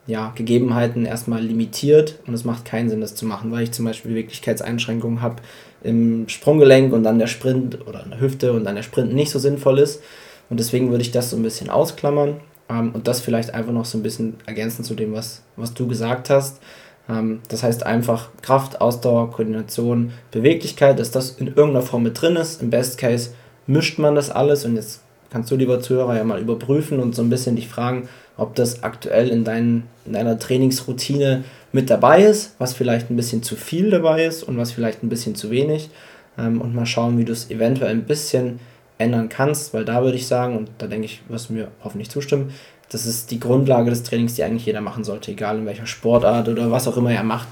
[0.06, 3.86] ja, Gegebenheiten erstmal limitiert und es macht keinen Sinn, das zu machen, weil ich zum
[3.86, 5.38] Beispiel Beweglichkeitseinschränkungen habe
[5.82, 9.32] im Sprunggelenk und dann der Sprint oder in der Hüfte und dann der Sprint nicht
[9.32, 10.02] so sinnvoll ist.
[10.50, 12.36] Und deswegen würde ich das so ein bisschen ausklammern
[12.70, 15.88] ähm, und das vielleicht einfach noch so ein bisschen ergänzen zu dem, was, was du
[15.88, 16.62] gesagt hast.
[17.10, 22.36] Ähm, das heißt einfach Kraft, Ausdauer, Koordination, Beweglichkeit, dass das in irgendeiner Form mit drin
[22.36, 22.62] ist.
[22.62, 23.32] Im Best Case
[23.68, 27.22] mischt man das alles und jetzt kannst du, lieber Zuhörer, ja mal überprüfen und so
[27.24, 28.08] ein bisschen dich fragen,
[28.38, 33.44] ob das aktuell in, dein, in deiner Trainingsroutine mit dabei ist, was vielleicht ein bisschen
[33.44, 35.90] zu viel dabei ist und was vielleicht ein bisschen zu wenig.
[36.38, 38.60] Ähm, und mal schauen, wie du es eventuell ein bisschen
[38.98, 42.10] ändern kannst, weil da würde ich sagen, und da denke ich, wirst du mir hoffentlich
[42.10, 42.54] zustimmen,
[42.90, 46.48] das ist die Grundlage des Trainings, die eigentlich jeder machen sollte, egal in welcher Sportart
[46.48, 47.48] oder was auch immer er macht,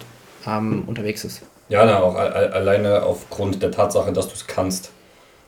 [0.48, 1.42] ähm, unterwegs ist.
[1.70, 4.92] Ja, na, auch alleine aufgrund der Tatsache, dass du es kannst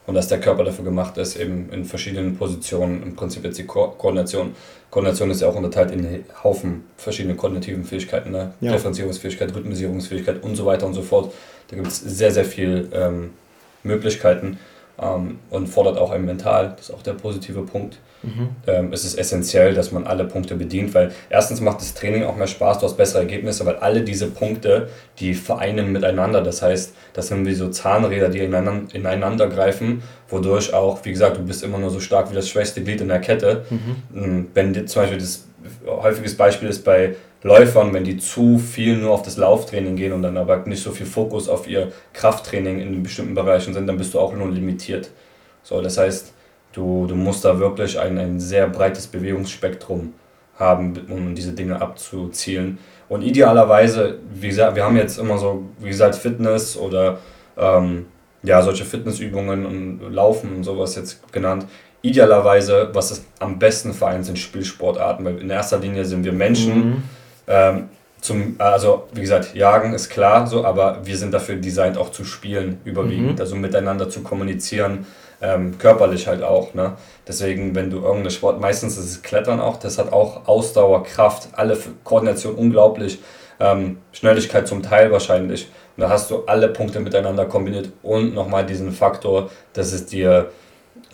[0.05, 3.65] und dass der Körper dafür gemacht ist, eben in verschiedenen Positionen, im Prinzip jetzt die
[3.65, 4.55] Ko Koordination.
[4.89, 8.53] Koordination ist ja auch unterteilt in Haufen verschiedene koordinativen Fähigkeiten, ne?
[8.61, 8.73] Ja.
[8.73, 11.33] Differenzierungsfähigkeit, Rhythmisierungsfähigkeit und so weiter und so fort.
[11.69, 13.31] Da gibt es sehr, sehr viele ähm,
[13.83, 14.59] Möglichkeiten
[15.01, 17.99] ähm, und fordert auch ein Mental, das ist auch der positive Punkt.
[18.23, 18.49] Mhm.
[18.67, 22.35] Ähm, es ist essentiell, dass man alle Punkte bedient, weil erstens macht das Training auch
[22.35, 26.41] mehr Spaß, du hast bessere Ergebnisse, weil alle diese Punkte, die vereinen miteinander.
[26.41, 31.37] Das heißt, das sind wie so Zahnräder, die ineinander, ineinander greifen, wodurch auch, wie gesagt,
[31.37, 33.65] du bist immer nur so stark wie das schwächste Glied in der Kette.
[33.69, 34.23] Mhm.
[34.23, 35.45] Ähm, wenn zum Beispiel das
[35.85, 40.21] häufiges Beispiel ist bei Läufern, wenn die zu viel nur auf das Lauftraining gehen und
[40.21, 44.13] dann aber nicht so viel Fokus auf ihr Krafttraining in bestimmten Bereichen sind, dann bist
[44.13, 45.09] du auch nur limitiert.
[45.61, 46.33] So, das heißt,
[46.71, 50.13] du, du musst da wirklich ein, ein sehr breites Bewegungsspektrum
[50.57, 52.77] haben, um diese Dinge abzuzielen.
[53.09, 57.19] Und idealerweise, wie gesagt, wir haben jetzt immer so, wie gesagt, Fitness oder
[57.57, 58.05] ähm,
[58.41, 61.65] ja, solche Fitnessübungen und Laufen und sowas jetzt genannt
[62.03, 66.75] idealerweise, was es am besten vereint, sind Spielsportarten, weil in erster Linie sind wir Menschen.
[66.75, 67.03] Mhm.
[67.47, 67.89] Ähm,
[68.23, 72.23] zum, also wie gesagt, jagen ist klar so, aber wir sind dafür designt auch zu
[72.23, 73.41] spielen überwiegend, mhm.
[73.41, 75.05] also miteinander zu kommunizieren,
[75.41, 76.73] ähm, körperlich halt auch.
[76.73, 76.93] Ne?
[77.27, 81.49] Deswegen, wenn du irgendeine Sport, meistens ist es Klettern auch, das hat auch Ausdauer, Kraft,
[81.51, 83.19] alle Koordination unglaublich,
[83.59, 85.67] ähm, Schnelligkeit zum Teil wahrscheinlich.
[85.97, 90.49] Und da hast du alle Punkte miteinander kombiniert und nochmal diesen Faktor, dass es dir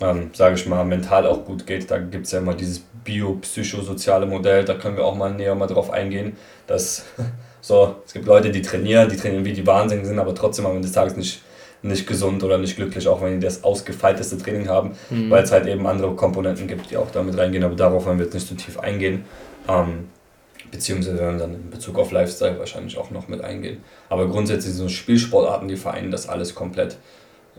[0.00, 1.90] ähm, sage ich mal, mental auch gut geht.
[1.90, 5.66] Da gibt es ja immer dieses biopsychosoziale Modell, da können wir auch mal näher mal
[5.66, 7.04] drauf eingehen, dass
[7.60, 10.72] So, es gibt Leute, die trainieren, die trainieren wie die Wahnsinn sind, aber trotzdem am
[10.72, 11.42] Ende des Tages nicht,
[11.82, 15.30] nicht gesund oder nicht glücklich, auch wenn die das ausgefeilteste Training haben, mhm.
[15.30, 18.24] weil es halt eben andere Komponenten gibt, die auch damit reingehen, aber darauf wollen wir
[18.24, 19.24] jetzt nicht so tief eingehen.
[19.68, 20.08] Ähm,
[20.70, 23.82] beziehungsweise werden dann in Bezug auf Lifestyle wahrscheinlich auch noch mit eingehen.
[24.08, 26.96] Aber grundsätzlich sind so Spielsportarten, die vereinen das alles komplett.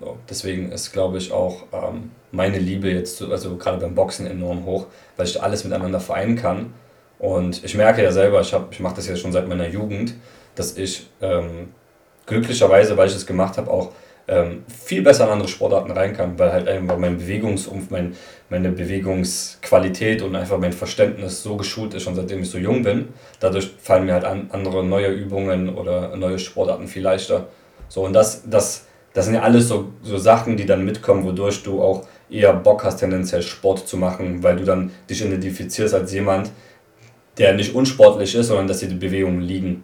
[0.01, 4.65] So, deswegen ist, glaube ich, auch ähm, meine Liebe jetzt, also gerade beim Boxen enorm
[4.65, 6.73] hoch, weil ich alles miteinander vereinen kann.
[7.19, 10.15] Und ich merke ja selber, ich, ich mache das ja schon seit meiner Jugend,
[10.55, 11.69] dass ich ähm,
[12.25, 13.91] glücklicherweise, weil ich es gemacht habe, auch
[14.27, 18.15] ähm, viel besser an andere Sportarten rein kann, weil halt einfach mein Bewegungsumf, mein,
[18.49, 23.09] meine Bewegungsqualität und einfach mein Verständnis so geschult ist, schon seitdem ich so jung bin.
[23.39, 27.49] Dadurch fallen mir halt an, andere neue Übungen oder neue Sportarten viel leichter.
[27.87, 31.63] So, und das, das, das sind ja alles so, so Sachen, die dann mitkommen, wodurch
[31.63, 36.13] du auch eher Bock hast, tendenziell Sport zu machen, weil du dann dich identifizierst als
[36.13, 36.51] jemand,
[37.37, 39.83] der nicht unsportlich ist, sondern dass dir die Bewegungen liegen.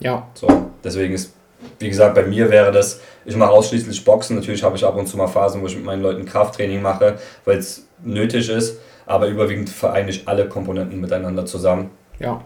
[0.00, 0.28] Ja.
[0.34, 0.48] So,
[0.82, 1.34] deswegen ist
[1.78, 4.36] wie gesagt, bei mir wäre das, ich mache ausschließlich Boxen.
[4.36, 7.18] Natürlich habe ich ab und zu mal Phasen, wo ich mit meinen Leuten Krafttraining mache,
[7.44, 8.78] weil es nötig ist.
[9.06, 11.90] Aber überwiegend vereine ich alle Komponenten miteinander zusammen.
[12.18, 12.42] Ja.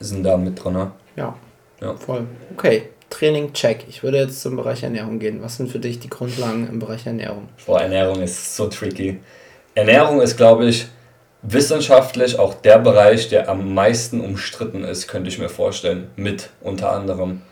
[0.00, 0.90] Sind da mit drin, ne?
[1.16, 1.34] Ja.
[1.80, 1.94] ja.
[1.96, 2.26] Voll.
[2.52, 2.90] Okay.
[3.10, 3.84] Training, check.
[3.88, 5.42] Ich würde jetzt zum Bereich Ernährung gehen.
[5.42, 7.48] Was sind für dich die Grundlagen im Bereich Ernährung?
[7.66, 9.20] Boah, Ernährung ist so tricky.
[9.74, 10.86] Ernährung ist, glaube ich,
[11.42, 16.10] wissenschaftlich auch der Bereich, der am meisten umstritten ist, könnte ich mir vorstellen.
[16.16, 17.42] Mit unter anderem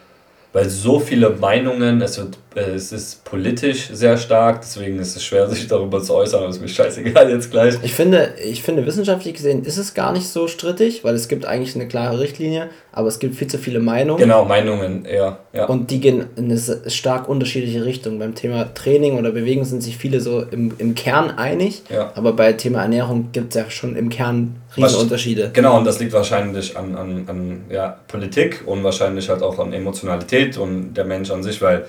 [0.57, 5.23] weil so viele Meinungen, es, wird, äh, es ist politisch sehr stark, deswegen ist es
[5.23, 7.75] schwer, sich darüber zu äußern, aber ist mir scheißegal jetzt gleich.
[7.83, 11.45] Ich finde, ich finde, wissenschaftlich gesehen ist es gar nicht so strittig, weil es gibt
[11.45, 14.19] eigentlich eine klare Richtlinie, aber es gibt viel zu viele Meinungen.
[14.19, 15.41] Genau, Meinungen, ja.
[15.53, 15.67] ja.
[15.67, 18.19] Und die gehen in eine stark unterschiedliche Richtung.
[18.19, 22.13] Beim Thema Training oder Bewegung sind sich viele so im, im Kern einig, ja.
[22.15, 25.51] aber bei Thema Ernährung gibt es ja schon im Kern riesen Unterschiede.
[25.53, 29.73] Genau, und das liegt wahrscheinlich an, an, an ja, Politik und wahrscheinlich halt auch an
[29.73, 31.87] Emotionalität und der Mensch an sich, weil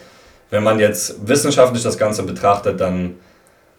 [0.49, 3.15] wenn man jetzt wissenschaftlich das Ganze betrachtet, dann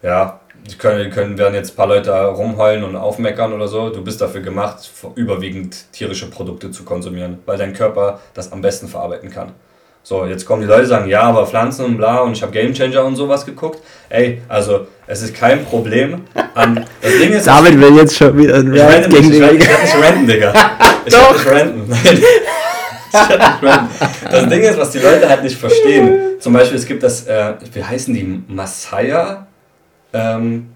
[0.02, 0.40] ja,
[0.78, 3.90] können, können werden jetzt ein paar Leute rumheulen und aufmeckern oder so.
[3.90, 8.88] Du bist dafür gemacht, überwiegend tierische Produkte zu konsumieren, weil dein Körper das am besten
[8.88, 9.52] verarbeiten kann.
[10.02, 12.52] So, jetzt kommen die Leute und sagen, ja, aber Pflanzen und bla und ich habe
[12.52, 13.80] Game Changer und sowas geguckt.
[14.08, 16.22] Ey, also es ist kein Problem.
[16.54, 20.02] An, das Ding ist, David will jetzt schon wieder ein Rant gegen Ich werde nicht
[20.02, 20.54] ranten, Digga.
[21.04, 21.92] Ich werde nicht ranten.
[24.30, 26.40] das Ding ist, was die Leute halt nicht verstehen.
[26.40, 29.46] Zum Beispiel, es gibt das, äh, wie heißen die, Masaya?
[30.12, 30.70] Ähm,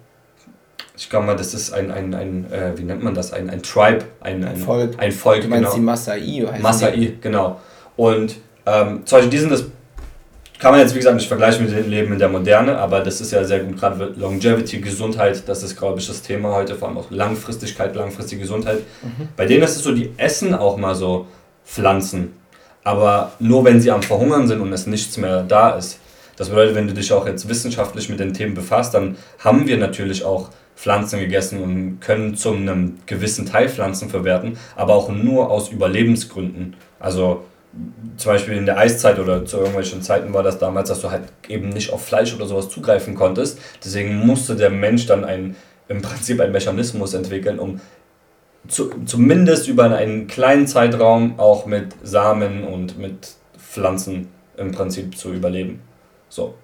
[0.96, 3.62] ich glaube mal, das ist ein, ein, ein äh, wie nennt man das, ein, ein
[3.62, 4.94] Tribe, ein, ein Volk.
[4.98, 5.74] Ein Volk, du meinst genau.
[5.74, 6.48] die Masai?
[6.60, 7.18] Masai, die?
[7.20, 7.60] genau.
[7.96, 9.64] Und ähm, zum Beispiel, die sind das,
[10.58, 13.20] kann man jetzt wie gesagt nicht vergleichen mit dem Leben in der Moderne, aber das
[13.20, 16.88] ist ja sehr gut, gerade Longevity, Gesundheit, das ist glaube ich das Thema heute, vor
[16.88, 18.78] allem auch Langfristigkeit, langfristige Gesundheit.
[19.02, 19.28] Mhm.
[19.36, 21.26] Bei denen ist es so, die essen auch mal so
[21.64, 22.34] Pflanzen,
[22.84, 25.98] aber nur wenn sie am Verhungern sind und es nichts mehr da ist.
[26.36, 29.76] Das bedeutet, wenn du dich auch jetzt wissenschaftlich mit den Themen befasst, dann haben wir
[29.76, 35.50] natürlich auch Pflanzen gegessen und können zu einem gewissen Teil Pflanzen verwerten, aber auch nur
[35.50, 36.74] aus Überlebensgründen.
[36.98, 37.44] Also
[38.16, 41.24] zum Beispiel in der Eiszeit oder zu irgendwelchen Zeiten war das damals, dass du halt
[41.48, 43.58] eben nicht auf Fleisch oder sowas zugreifen konntest.
[43.82, 45.56] Deswegen musste der Mensch dann ein,
[45.88, 47.80] im Prinzip einen Mechanismus entwickeln, um
[48.68, 55.32] zu, zumindest über einen kleinen Zeitraum auch mit Samen und mit Pflanzen im Prinzip zu
[55.32, 55.80] überleben.
[56.28, 56.54] So.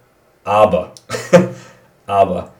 [0.44, 0.92] Aber,
[2.06, 2.52] aber,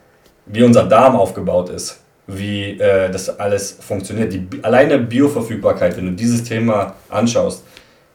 [0.45, 6.11] wie unser Darm aufgebaut ist, wie äh, das alles funktioniert, die alleine Bioverfügbarkeit, wenn du
[6.11, 7.63] dieses Thema anschaust,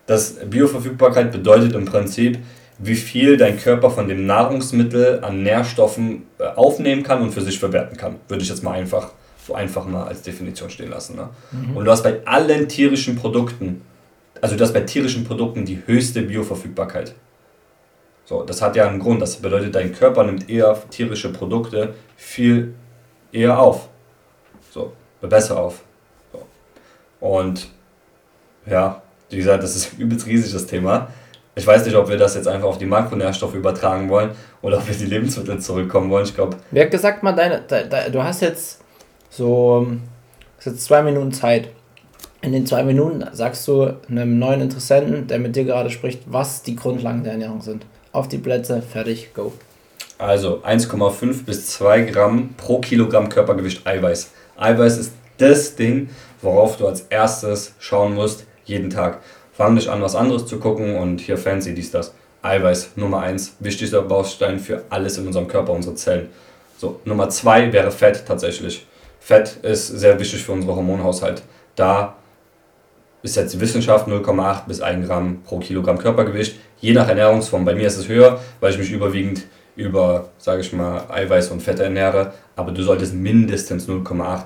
[0.06, 2.38] das Bioverfügbarkeit bedeutet im Prinzip,
[2.78, 7.58] wie viel dein Körper von dem Nahrungsmittel an Nährstoffen äh, aufnehmen kann und für sich
[7.58, 8.16] verwerten kann.
[8.28, 9.12] Würde ich jetzt mal einfach
[9.46, 11.16] so einfach mal als Definition stehen lassen.
[11.16, 11.28] Ne?
[11.52, 11.76] Mhm.
[11.76, 13.82] Und du hast bei allen tierischen Produkten,
[14.40, 17.14] also du hast bei tierischen Produkten die höchste Bioverfügbarkeit.
[18.24, 19.20] So, das hat ja einen Grund.
[19.20, 22.74] Das bedeutet, dein Körper nimmt eher tierische Produkte viel
[23.32, 23.88] eher auf.
[24.70, 25.82] So, besser auf.
[26.32, 26.46] So.
[27.20, 27.68] Und
[28.66, 29.02] ja,
[29.34, 31.08] wie gesagt, das ist ein übelst riesiges Thema.
[31.56, 34.88] Ich weiß nicht, ob wir das jetzt einfach auf die Makronährstoffe übertragen wollen oder ob
[34.88, 36.24] wir die Lebensmittel zurückkommen wollen.
[36.24, 36.56] Ich glaube.
[36.70, 38.80] Wer hat gesagt mal, deine, de, de, du hast jetzt
[39.30, 39.86] so
[40.56, 41.68] hast jetzt zwei Minuten Zeit.
[42.40, 46.62] In den zwei Minuten sagst du einem neuen Interessenten, der mit dir gerade spricht, was
[46.62, 47.86] die Grundlagen der Ernährung sind.
[48.12, 49.52] Auf die Plätze, fertig, go.
[50.18, 54.30] Also 1,5 bis 2 Gramm pro Kilogramm Körpergewicht Eiweiß.
[54.56, 56.10] Eiweiß ist das Ding,
[56.42, 59.20] worauf du als erstes schauen musst, jeden Tag.
[59.52, 62.14] Fang nicht an, was anderes zu gucken und hier fancy dies, das.
[62.42, 66.28] Eiweiß, Nummer 1, wichtigster Baustein für alles in unserem Körper, unsere Zellen.
[66.76, 68.86] So, Nummer 2 wäre Fett tatsächlich.
[69.18, 71.42] Fett ist sehr wichtig für unseren Hormonhaushalt.
[71.76, 72.16] Da
[73.22, 76.56] ist jetzt die Wissenschaft 0,8 bis 1 Gramm pro Kilogramm Körpergewicht.
[76.80, 77.64] Je nach Ernährungsform.
[77.64, 79.44] Bei mir ist es höher, weil ich mich überwiegend
[79.76, 82.34] über, sage ich mal, Eiweiß und Fette ernähre.
[82.54, 84.44] Aber du solltest mindestens 0,8,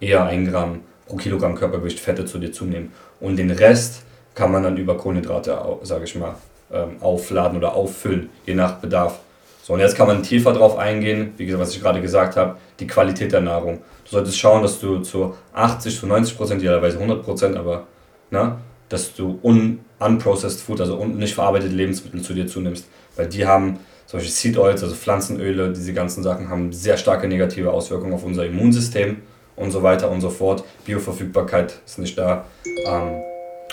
[0.00, 2.92] eher 1 Gramm pro Kilogramm Körpergewicht Fette zu dir zunehmen.
[3.24, 4.02] Und den Rest
[4.34, 6.34] kann man dann über Kohlenhydrate, sage ich mal,
[6.70, 9.20] ähm, aufladen oder auffüllen, je nach Bedarf.
[9.62, 12.56] So, und jetzt kann man tiefer drauf eingehen, wie gesagt, was ich gerade gesagt habe,
[12.80, 13.78] die Qualität der Nahrung.
[14.04, 17.86] Du solltest schauen, dass du zu 80, zu 90 Prozent, idealerweise 100 Prozent, aber
[18.30, 18.58] na,
[18.90, 22.86] dass du un unprocessed Food, also nicht verarbeitete Lebensmittel zu dir zunimmst.
[23.16, 27.26] Weil die haben zum Beispiel Seed Oils, also Pflanzenöle, diese ganzen Sachen haben sehr starke
[27.26, 29.22] negative Auswirkungen auf unser Immunsystem
[29.56, 30.64] und so weiter und so fort.
[30.84, 32.44] Bioverfügbarkeit ist nicht da.
[32.86, 33.22] Ähm,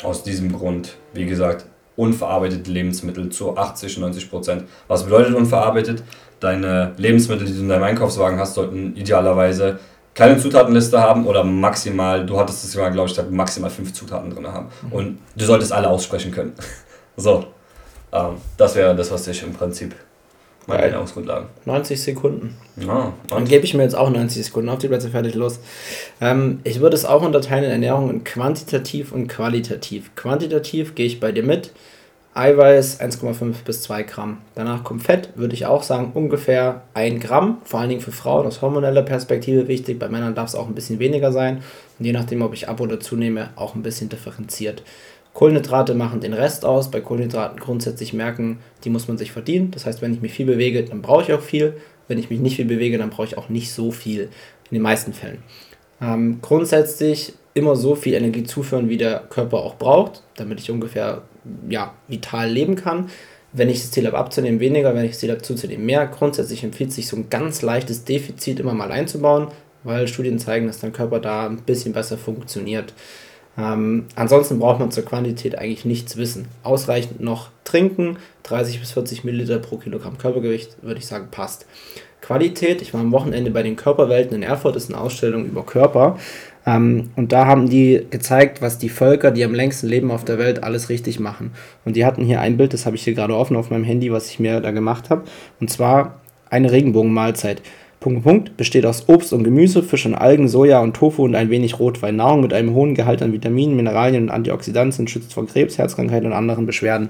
[0.03, 1.65] aus diesem Grund, wie gesagt,
[1.95, 4.63] unverarbeitete Lebensmittel zu 80, 90 Prozent.
[4.87, 6.03] Was bedeutet unverarbeitet?
[6.39, 9.79] Deine Lebensmittel, die du in deinem Einkaufswagen hast, sollten idealerweise
[10.13, 14.47] keine Zutatenliste haben oder maximal, du hattest es ja, glaube ich, maximal fünf Zutaten drin
[14.47, 14.67] haben.
[14.81, 14.91] Mhm.
[14.91, 16.53] Und du solltest alle aussprechen können.
[17.15, 17.45] so,
[18.11, 19.95] ähm, das wäre das, was ich im Prinzip
[20.67, 21.47] meine Ernährungsgrundlagen.
[21.65, 22.57] 90 Sekunden.
[22.77, 25.59] Ja, Dann gebe ich mir jetzt auch 90 Sekunden auf die Plätze fertig los.
[26.19, 30.15] Ähm, ich würde es auch unterteilen in Ernährung in quantitativ und qualitativ.
[30.15, 31.71] Quantitativ gehe ich bei dir mit.
[32.33, 34.37] Eiweiß 1,5 bis 2 Gramm.
[34.55, 37.57] Danach kommt Fett, würde ich auch sagen, ungefähr 1 Gramm.
[37.65, 39.99] Vor allen Dingen für Frauen aus hormoneller Perspektive wichtig.
[39.99, 41.61] Bei Männern darf es auch ein bisschen weniger sein.
[41.99, 44.83] Und je nachdem, ob ich ab oder zunehme, auch ein bisschen differenziert.
[45.33, 46.91] Kohlenhydrate machen den Rest aus.
[46.91, 49.71] Bei Kohlenhydraten grundsätzlich merken, die muss man sich verdienen.
[49.71, 51.75] Das heißt, wenn ich mich viel bewege, dann brauche ich auch viel.
[52.07, 54.29] Wenn ich mich nicht viel bewege, dann brauche ich auch nicht so viel.
[54.69, 55.43] In den meisten Fällen.
[56.01, 61.23] Ähm, grundsätzlich immer so viel Energie zuführen, wie der Körper auch braucht, damit ich ungefähr
[61.69, 63.09] ja, vital leben kann.
[63.53, 66.07] Wenn ich das Ziel habe abzunehmen, weniger, wenn ich das Ziel habe zuzunehmen, mehr.
[66.07, 69.47] Grundsätzlich empfiehlt sich so ein ganz leichtes Defizit immer mal einzubauen,
[69.83, 72.93] weil Studien zeigen, dass dein Körper da ein bisschen besser funktioniert.
[73.61, 76.47] Ähm, ansonsten braucht man zur Quantität eigentlich nichts wissen.
[76.63, 81.67] Ausreichend noch trinken, 30 bis 40 Milliliter pro Kilogramm Körpergewicht, würde ich sagen, passt.
[82.21, 86.17] Qualität, ich war am Wochenende bei den Körperwelten in Erfurt, ist eine Ausstellung über Körper.
[86.65, 90.37] Ähm, und da haben die gezeigt, was die Völker, die am längsten leben auf der
[90.37, 91.51] Welt, alles richtig machen.
[91.85, 94.11] Und die hatten hier ein Bild, das habe ich hier gerade offen auf meinem Handy,
[94.11, 95.23] was ich mir da gemacht habe.
[95.59, 97.61] Und zwar eine Regenbogenmahlzeit.
[98.01, 101.51] Punkt, Punkt, besteht aus Obst und Gemüse, Fisch und Algen, Soja und Tofu und ein
[101.51, 102.15] wenig Rotwein.
[102.15, 106.33] Nahrung mit einem hohen Gehalt an Vitaminen, Mineralien und Antioxidantien schützt vor Krebs, Herzkrankheiten und
[106.33, 107.09] anderen Beschwerden.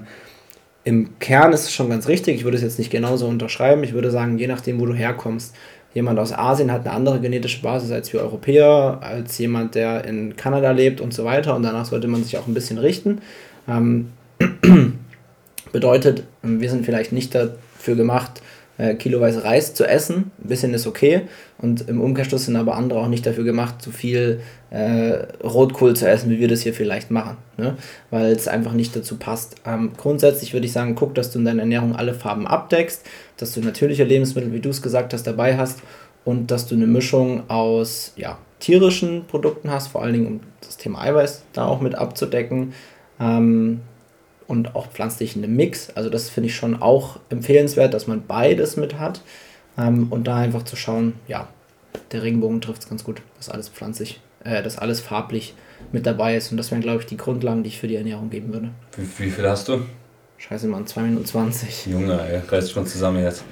[0.84, 3.82] Im Kern ist es schon ganz richtig, ich würde es jetzt nicht genauso unterschreiben.
[3.84, 5.54] Ich würde sagen, je nachdem, wo du herkommst,
[5.94, 10.36] jemand aus Asien hat eine andere genetische Basis als wir Europäer, als jemand, der in
[10.36, 11.56] Kanada lebt und so weiter.
[11.56, 13.22] Und danach sollte man sich auch ein bisschen richten.
[13.66, 14.08] Ähm,
[15.72, 18.42] bedeutet, wir sind vielleicht nicht dafür gemacht,
[18.78, 20.30] äh, kiloweise Reis zu essen.
[20.42, 21.22] Ein bisschen ist okay.
[21.58, 26.08] Und im Umkehrschluss sind aber andere auch nicht dafür gemacht, zu viel äh, Rotkohl zu
[26.08, 27.36] essen, wie wir das hier vielleicht machen.
[27.56, 27.76] Ne?
[28.10, 29.56] Weil es einfach nicht dazu passt.
[29.66, 33.02] Ähm, grundsätzlich würde ich sagen, guck, dass du in deiner Ernährung alle Farben abdeckst,
[33.36, 35.80] dass du natürliche Lebensmittel, wie du es gesagt hast, dabei hast
[36.24, 40.76] und dass du eine Mischung aus ja, tierischen Produkten hast, vor allen Dingen um das
[40.76, 42.72] Thema Eiweiß da auch mit abzudecken.
[43.20, 43.80] Ähm,
[44.46, 45.90] und auch pflanzlich in einem Mix.
[45.90, 49.22] Also das finde ich schon auch empfehlenswert, dass man beides mit hat.
[49.78, 51.48] Ähm, und da einfach zu schauen, ja,
[52.12, 55.54] der Regenbogen trifft es ganz gut, dass alles pflanzlich, äh, dass alles farblich
[55.92, 56.50] mit dabei ist.
[56.50, 58.70] Und das wären, glaube ich, die Grundlagen, die ich für die Ernährung geben würde.
[58.96, 59.82] Wie, wie viel hast du?
[60.38, 61.86] Scheiße, Mann, 2 Minuten 20.
[61.86, 63.44] Junge, ey, reiß dich mal zusammen jetzt.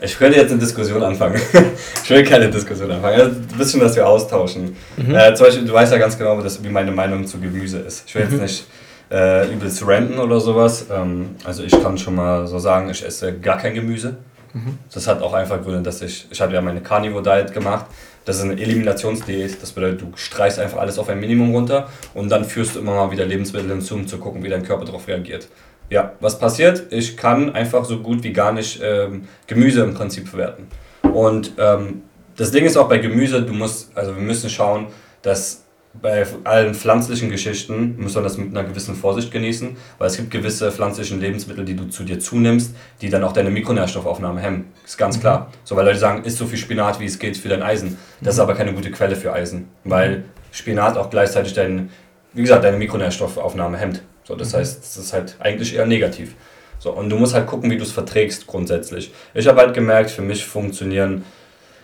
[0.00, 1.40] Ich könnte jetzt eine Diskussion anfangen.
[2.04, 3.20] ich will keine Diskussion anfangen.
[3.20, 4.76] Also ein bisschen, dass wir austauschen.
[4.96, 5.14] Mhm.
[5.14, 8.04] Äh, zum Beispiel, du weißt ja ganz genau, wie meine Meinung zu Gemüse ist.
[8.06, 8.42] Ich will jetzt mhm.
[8.42, 8.66] nicht
[9.10, 10.86] äh, übelst renten oder sowas.
[10.90, 14.16] Ähm, also ich kann schon mal so sagen, ich esse gar kein Gemüse.
[14.52, 14.78] Mhm.
[14.92, 17.86] Das hat auch einfach Gründe, dass ich, ich habe ja meine Carnivore Diet gemacht.
[18.24, 19.62] Das ist eine Eliminationsdiät.
[19.62, 22.94] Das bedeutet, du streichst einfach alles auf ein Minimum runter und dann führst du immer
[22.94, 25.48] mal wieder Lebensmittel hinzu, um zu gucken, wie dein Körper darauf reagiert.
[25.88, 26.84] Ja, was passiert?
[26.90, 30.66] Ich kann einfach so gut wie gar nicht ähm, Gemüse im Prinzip verwerten.
[31.02, 32.02] Und ähm,
[32.36, 34.88] das Ding ist auch bei Gemüse, du musst, also wir müssen schauen,
[35.22, 35.65] dass
[36.00, 40.30] bei allen pflanzlichen Geschichten muss man das mit einer gewissen Vorsicht genießen, weil es gibt
[40.30, 44.72] gewisse pflanzlichen Lebensmittel, die du zu dir zunimmst, die dann auch deine Mikronährstoffaufnahme hemmen.
[44.84, 45.20] Ist ganz mhm.
[45.20, 45.52] klar.
[45.64, 47.98] So, weil Leute sagen, isst so viel Spinat, wie es geht für dein Eisen.
[48.20, 48.44] Das ist mhm.
[48.44, 51.90] aber keine gute Quelle für Eisen, weil Spinat auch gleichzeitig dein,
[52.32, 54.02] wie gesagt, deine Mikronährstoffaufnahme hemmt.
[54.24, 54.58] So, das mhm.
[54.58, 56.34] heißt, es ist halt eigentlich eher negativ.
[56.78, 59.12] So, und du musst halt gucken, wie du es verträgst grundsätzlich.
[59.34, 61.24] Ich habe halt gemerkt, für mich funktionieren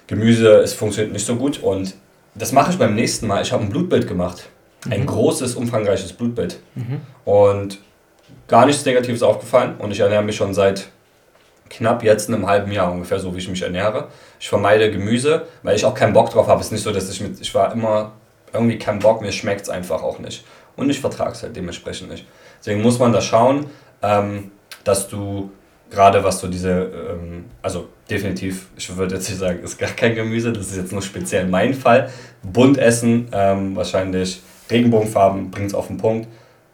[0.06, 1.94] Gemüse, es funktioniert nicht so gut und
[2.34, 3.42] das mache ich beim nächsten Mal.
[3.42, 4.48] Ich habe ein Blutbild gemacht.
[4.88, 5.06] Ein mhm.
[5.06, 6.58] großes, umfangreiches Blutbild.
[6.74, 7.00] Mhm.
[7.24, 7.78] Und
[8.48, 9.76] gar nichts Negatives aufgefallen.
[9.78, 10.88] Und ich ernähre mich schon seit
[11.70, 14.08] knapp jetzt einem halben Jahr ungefähr so, wie ich mich ernähre.
[14.38, 16.60] Ich vermeide Gemüse, weil ich auch keinen Bock drauf habe.
[16.60, 17.40] Es ist nicht so, dass ich mit.
[17.40, 18.12] Ich war immer
[18.52, 20.44] irgendwie kein Bock, mir schmeckt es einfach auch nicht.
[20.76, 22.26] und ich vertrage es halt dementsprechend nicht.
[22.58, 23.66] Deswegen muss man da schauen,
[24.02, 24.50] ähm,
[24.84, 25.50] dass du
[25.92, 30.14] gerade was so diese, ähm, also definitiv, ich würde jetzt nicht sagen, ist gar kein
[30.14, 32.08] Gemüse, das ist jetzt nur speziell mein Fall.
[32.42, 34.40] Bunt essen, ähm, wahrscheinlich
[34.70, 36.28] Regenbogenfarben bringt es auf den Punkt.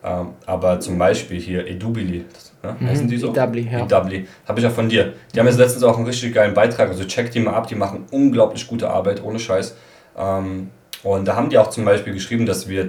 [0.04, 2.24] Ähm, aber zum Beispiel hier Edubili,
[2.62, 2.76] ne?
[2.78, 2.86] mhm.
[2.86, 3.30] heißen die so?
[3.30, 3.84] Edubli, ja.
[3.84, 5.12] Edubli, habe ich ja von dir.
[5.34, 7.74] Die haben jetzt letztens auch einen richtig geilen Beitrag, also check die mal ab, die
[7.74, 9.76] machen unglaublich gute Arbeit, ohne Scheiß.
[10.16, 10.70] Ähm,
[11.02, 12.86] und da haben die auch zum Beispiel geschrieben, dass wir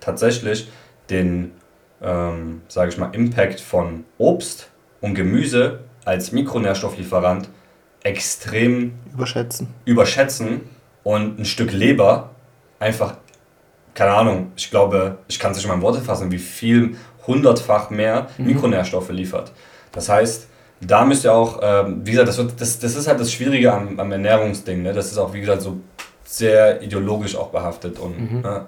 [0.00, 0.68] tatsächlich
[1.10, 1.52] den,
[2.00, 7.48] ähm, sage ich mal, Impact von Obst und Gemüse als Mikronährstofflieferant
[8.02, 9.68] extrem überschätzen.
[9.84, 10.60] überschätzen
[11.02, 12.30] und ein Stück Leber
[12.78, 13.14] einfach,
[13.94, 17.90] keine Ahnung, ich glaube, ich kann es nicht mal in Worte fassen, wie viel hundertfach
[17.90, 18.46] mehr mhm.
[18.46, 19.52] Mikronährstoffe liefert.
[19.92, 20.46] Das heißt,
[20.80, 23.72] da müsst ihr auch, ähm, wie gesagt, das, wird, das, das ist halt das Schwierige
[23.72, 24.82] am, am Ernährungsding.
[24.82, 24.92] Ne?
[24.92, 25.80] Das ist auch, wie gesagt, so
[26.24, 28.40] sehr ideologisch auch behaftet und mhm.
[28.42, 28.66] ne?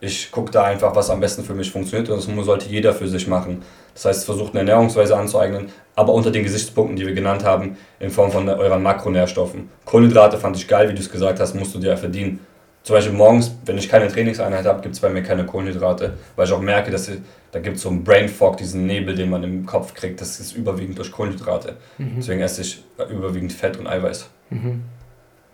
[0.00, 3.08] Ich gucke da einfach, was am besten für mich funktioniert und das sollte jeder für
[3.08, 3.62] sich machen.
[3.94, 8.10] Das heißt, versucht eine Ernährungsweise anzueignen, aber unter den Gesichtspunkten, die wir genannt haben, in
[8.10, 9.70] Form von euren Makronährstoffen.
[9.86, 12.40] Kohlenhydrate fand ich geil, wie du es gesagt hast, musst du dir verdienen.
[12.82, 16.46] Zum Beispiel morgens, wenn ich keine Trainingseinheit habe, gibt es bei mir keine Kohlenhydrate, weil
[16.46, 17.18] ich auch merke, dass ich,
[17.50, 20.38] da gibt es so einen Brain Fog, diesen Nebel, den man im Kopf kriegt, das
[20.38, 21.78] ist überwiegend durch Kohlenhydrate.
[21.98, 22.12] Mhm.
[22.18, 24.28] Deswegen esse ich überwiegend Fett und Eiweiß.
[24.50, 24.82] Mhm.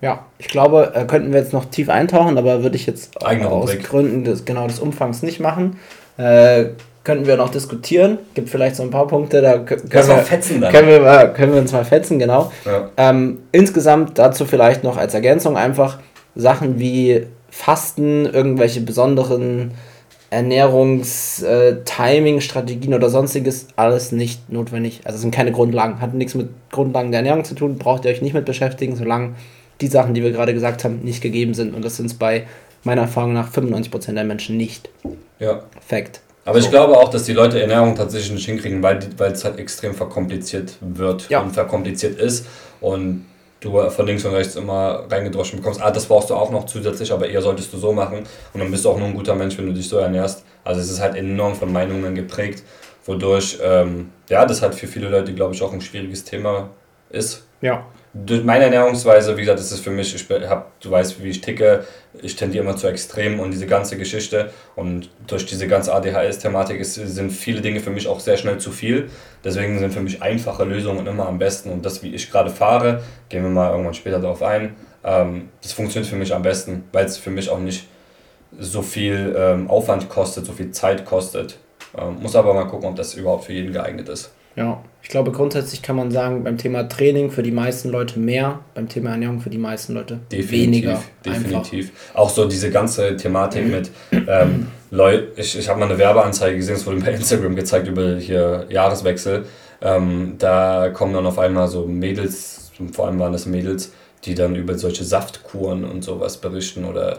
[0.03, 3.49] Ja, ich glaube, äh, könnten wir jetzt noch tief eintauchen, aber würde ich jetzt Eigene
[3.49, 3.89] aus Rubrik.
[3.89, 5.79] Gründen des, genau des Umfangs nicht machen.
[6.17, 6.71] Äh,
[7.05, 8.19] könnten wir noch diskutieren.
[8.35, 10.73] Gibt vielleicht so ein paar Punkte, da können, wir, fetzen dann.
[10.73, 12.51] Können, wir, können wir uns mal fetzen, genau.
[12.65, 12.91] Ja.
[12.97, 16.01] Ähm, insgesamt dazu vielleicht noch als Ergänzung einfach
[16.35, 19.71] Sachen wie Fasten, irgendwelche besonderen
[20.31, 25.03] Ernährungs-Timing-Strategien äh, oder sonstiges, alles nicht notwendig.
[25.05, 28.23] Also sind keine Grundlagen, hat nichts mit Grundlagen der Ernährung zu tun, braucht ihr euch
[28.23, 29.35] nicht mit beschäftigen, solange
[29.83, 31.75] die Sachen, die wir gerade gesagt haben, nicht gegeben sind.
[31.75, 32.47] Und das sind es bei
[32.85, 34.89] meiner Erfahrung nach 95% der Menschen nicht.
[35.39, 35.63] Ja.
[35.87, 36.21] Fact.
[36.45, 36.65] Aber so.
[36.65, 39.95] ich glaube auch, dass die Leute Ernährung tatsächlich nicht hinkriegen, weil, weil es halt extrem
[39.95, 41.41] verkompliziert wird ja.
[41.41, 42.47] und verkompliziert ist.
[42.81, 43.27] Und
[43.61, 47.13] du von links und rechts immer reingedroschen bekommst, ah, das brauchst du auch noch zusätzlich,
[47.13, 48.25] aber eher solltest du so machen.
[48.53, 50.45] Und dann bist du auch nur ein guter Mensch, wenn du dich so ernährst.
[50.65, 52.65] Also es ist halt enorm von Meinungen geprägt,
[53.05, 56.71] wodurch, ähm, ja, das halt für viele Leute, glaube ich, auch ein schwieriges Thema
[57.11, 57.45] ist.
[57.61, 61.31] Ja durch meine Ernährungsweise, wie gesagt, das ist für mich, ich hab, du weißt, wie
[61.31, 61.85] ich ticke,
[62.21, 67.31] ich tendiere immer zu Extremen und diese ganze Geschichte und durch diese ganze ADHS-Thematik sind
[67.31, 69.09] viele Dinge für mich auch sehr schnell zu viel.
[69.43, 73.03] Deswegen sind für mich einfache Lösungen immer am besten und das, wie ich gerade fahre,
[73.31, 77.07] gehen wir mal irgendwann später darauf ein, ähm, das funktioniert für mich am besten, weil
[77.07, 77.89] es für mich auch nicht
[78.59, 81.57] so viel ähm, Aufwand kostet, so viel Zeit kostet.
[81.97, 84.33] Ähm, muss aber mal gucken, ob das überhaupt für jeden geeignet ist.
[84.57, 88.61] Ja, ich glaube grundsätzlich kann man sagen, beim Thema Training für die meisten Leute mehr,
[88.75, 91.03] beim Thema Ernährung für die meisten Leute definitiv, weniger.
[91.25, 91.91] Definitiv.
[91.91, 92.21] Einfach.
[92.21, 96.77] Auch so diese ganze Thematik mit ähm, Leute, ich, ich habe mal eine Werbeanzeige gesehen,
[96.77, 99.47] es wurde bei Instagram gezeigt über hier Jahreswechsel.
[99.81, 103.93] Ähm, da kommen dann auf einmal so Mädels, vor allem waren das Mädels,
[104.25, 107.19] die dann über solche Saftkuren und sowas berichten oder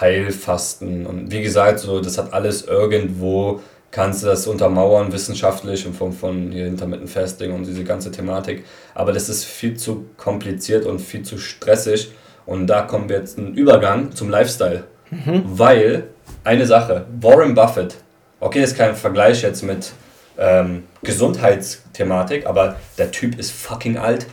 [0.00, 1.06] Heilfasten.
[1.06, 3.60] Und wie gesagt, so das hat alles irgendwo
[3.94, 8.64] kannst du das untermauern wissenschaftlich in Form von hier Intermittent Fasting und diese ganze Thematik.
[8.92, 12.10] Aber das ist viel zu kompliziert und viel zu stressig.
[12.44, 14.82] Und da kommen wir jetzt einen Übergang zum Lifestyle.
[15.12, 15.42] Mhm.
[15.44, 16.08] Weil,
[16.42, 17.94] eine Sache, Warren Buffett,
[18.40, 19.92] okay, das ist kein Vergleich jetzt mit
[20.38, 24.26] ähm, Gesundheitsthematik, aber der Typ ist fucking alt.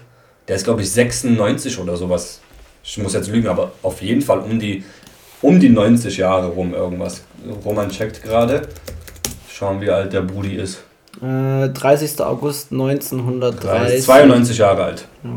[0.47, 2.41] Der ist, glaube ich, 96 oder sowas.
[2.83, 4.83] Ich muss jetzt lügen, aber auf jeden Fall um die,
[5.43, 7.21] um die 90 Jahre rum irgendwas.
[7.63, 8.67] Roman checkt gerade.
[9.61, 10.79] Schauen, wie alt der Brudi ist.
[11.21, 12.19] Äh, 30.
[12.21, 14.01] August 1930.
[14.05, 15.07] 92 Jahre alt.
[15.23, 15.29] Ja.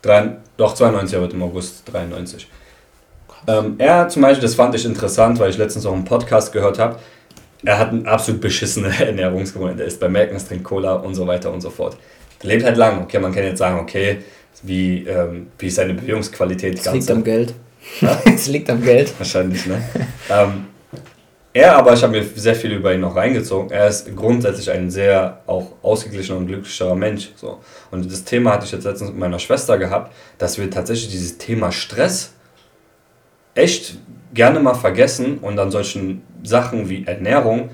[0.00, 2.48] Drei, doch, 92, er wird im August 93.
[3.48, 6.78] Ähm, er zum Beispiel, das fand ich interessant, weil ich letztens auch einen Podcast gehört
[6.78, 7.00] habe.
[7.64, 9.80] Er hat eine absolut beschissene Ernährungsgewohnheit.
[9.80, 11.96] Er ist bei Merkens, trinkt Cola und so weiter und so fort.
[12.40, 13.02] Er lebt halt lang.
[13.02, 14.18] Okay, man kann jetzt sagen, okay,
[14.62, 16.78] wie, ähm, wie ist seine Bewegungsqualität?
[16.78, 17.54] Es liegt am Geld.
[18.24, 19.12] Es liegt am Geld.
[19.18, 19.82] Wahrscheinlich, ne?
[20.30, 20.66] ähm,
[21.52, 24.90] er aber, ich habe mir sehr viel über ihn noch reingezogen, er ist grundsätzlich ein
[24.90, 27.30] sehr auch ausgeglichener und glücklicherer Mensch.
[27.36, 27.60] So.
[27.90, 31.38] Und das Thema hatte ich jetzt letztens mit meiner Schwester gehabt, dass wir tatsächlich dieses
[31.38, 32.32] Thema Stress
[33.54, 33.96] echt
[34.34, 37.70] gerne mal vergessen und an solchen Sachen wie Ernährung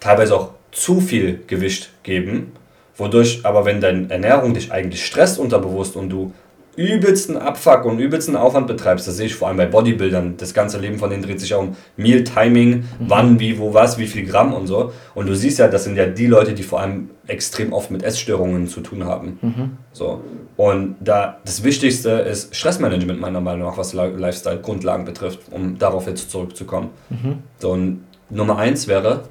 [0.00, 2.52] teilweise auch zu viel Gewicht geben,
[2.96, 6.32] wodurch aber wenn deine Ernährung dich eigentlich stresst unterbewusst und du
[6.76, 10.78] übelsten Abfuck und übelsten Aufwand betreibst, das sehe ich vor allem bei Bodybuildern, das ganze
[10.78, 12.84] Leben von denen dreht sich ja um Meal Timing, mhm.
[13.00, 14.92] wann, wie, wo, was, wie viel Gramm und so.
[15.14, 18.02] Und du siehst ja, das sind ja die Leute, die vor allem extrem oft mit
[18.02, 19.38] Essstörungen zu tun haben.
[19.42, 19.76] Mhm.
[19.92, 20.22] So.
[20.56, 26.30] Und da das Wichtigste ist Stressmanagement meiner Meinung nach, was Lifestyle-Grundlagen betrifft, um darauf jetzt
[26.30, 26.90] zurückzukommen.
[27.08, 27.38] Mhm.
[27.58, 29.24] So, und Nummer eins wäre,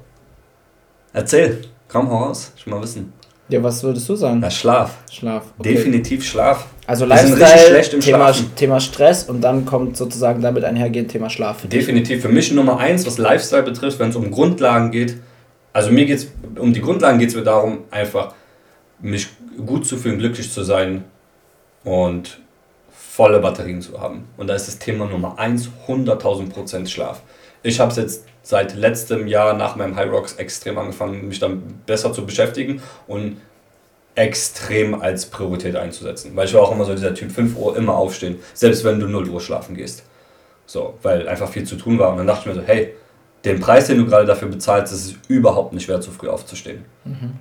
[1.12, 3.12] erzähl, komm raus, ich will mal wissen.
[3.50, 4.40] Ja, was würdest du sagen?
[4.42, 4.98] Ja, Schlaf.
[5.10, 5.46] Schlaf.
[5.58, 5.74] Okay.
[5.74, 6.66] Definitiv Schlaf.
[6.90, 8.34] Also Wir Lifestyle, Thema.
[8.56, 11.58] Thema Stress und dann kommt sozusagen damit einhergehend Thema Schlaf.
[11.68, 12.20] Definitiv.
[12.20, 15.18] Für mich Nummer eins, was Lifestyle betrifft, wenn es um Grundlagen geht.
[15.72, 18.34] Also mir geht es, um die Grundlagen geht es mir darum, einfach
[18.98, 19.28] mich
[19.64, 21.04] gut zu fühlen, glücklich zu sein
[21.84, 22.40] und
[22.90, 24.24] volle Batterien zu haben.
[24.36, 27.22] Und da ist das Thema Nummer eins 100.000 Prozent Schlaf.
[27.62, 31.62] Ich habe es jetzt seit letztem Jahr nach meinem High Rocks extrem angefangen, mich dann
[31.86, 33.36] besser zu beschäftigen und
[34.14, 36.32] extrem als Priorität einzusetzen.
[36.34, 39.06] Weil ich war auch immer so dieser Typ, 5 Uhr immer aufstehen, selbst wenn du
[39.06, 40.04] 0 Uhr schlafen gehst.
[40.66, 42.10] So, weil einfach viel zu tun war.
[42.10, 42.94] Und dann dachte ich mir so, hey,
[43.44, 46.84] den Preis, den du gerade dafür bezahlst, ist es überhaupt nicht wert, zu früh aufzustehen.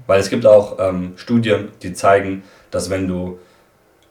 [0.08, 3.40] Weil es gibt auch ähm, Studien, die zeigen, dass wenn du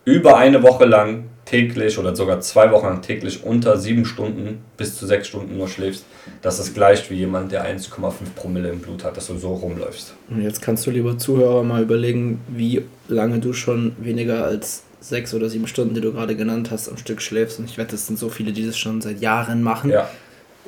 [0.04, 4.96] über eine Woche lang täglich oder sogar zwei Wochen lang täglich unter sieben Stunden bis
[4.96, 6.04] zu sechs Stunden nur schläfst,
[6.42, 10.14] dass es gleicht wie jemand, der 1,5 Promille im Blut hat, dass du so rumläufst.
[10.28, 15.32] Und jetzt kannst du, lieber Zuhörer, mal überlegen, wie lange du schon weniger als sechs
[15.32, 17.58] oder sieben Stunden, die du gerade genannt hast, am Stück schläfst.
[17.58, 19.90] Und ich wette, es sind so viele, die das schon seit Jahren machen.
[19.90, 20.08] Ja.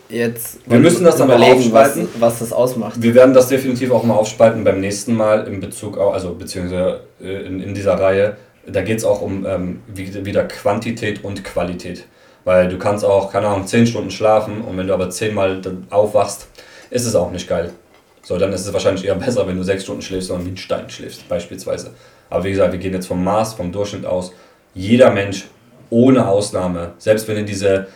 [0.09, 2.09] Jetzt Wir müssen das dann mal überlegen, was, aufspalten.
[2.19, 3.01] was das ausmacht.
[3.01, 7.01] Wir werden das definitiv auch mal aufspalten beim nächsten Mal in Bezug auf, also beziehungsweise
[7.23, 8.37] äh, in, in dieser Reihe.
[8.73, 12.05] Da geht es auch um ähm, wie- wieder Quantität und Qualität.
[12.45, 15.61] Weil du kannst auch, keine Ahnung, 10 Stunden schlafen und wenn du aber 10 Mal
[15.91, 16.49] aufwachst,
[16.91, 17.71] ist es auch nicht geil.
[18.23, 20.57] So, dann ist es wahrscheinlich eher besser, wenn du 6 Stunden schläfst, sondern wie ein
[20.57, 21.91] Stein schläfst, beispielsweise.
[22.31, 24.33] Aber wie gesagt, wir gehen jetzt vom Maß, vom Durchschnitt aus.
[24.75, 25.47] Jeder Mensch,
[25.91, 27.89] ohne Ausnahme, selbst wenn ihr diese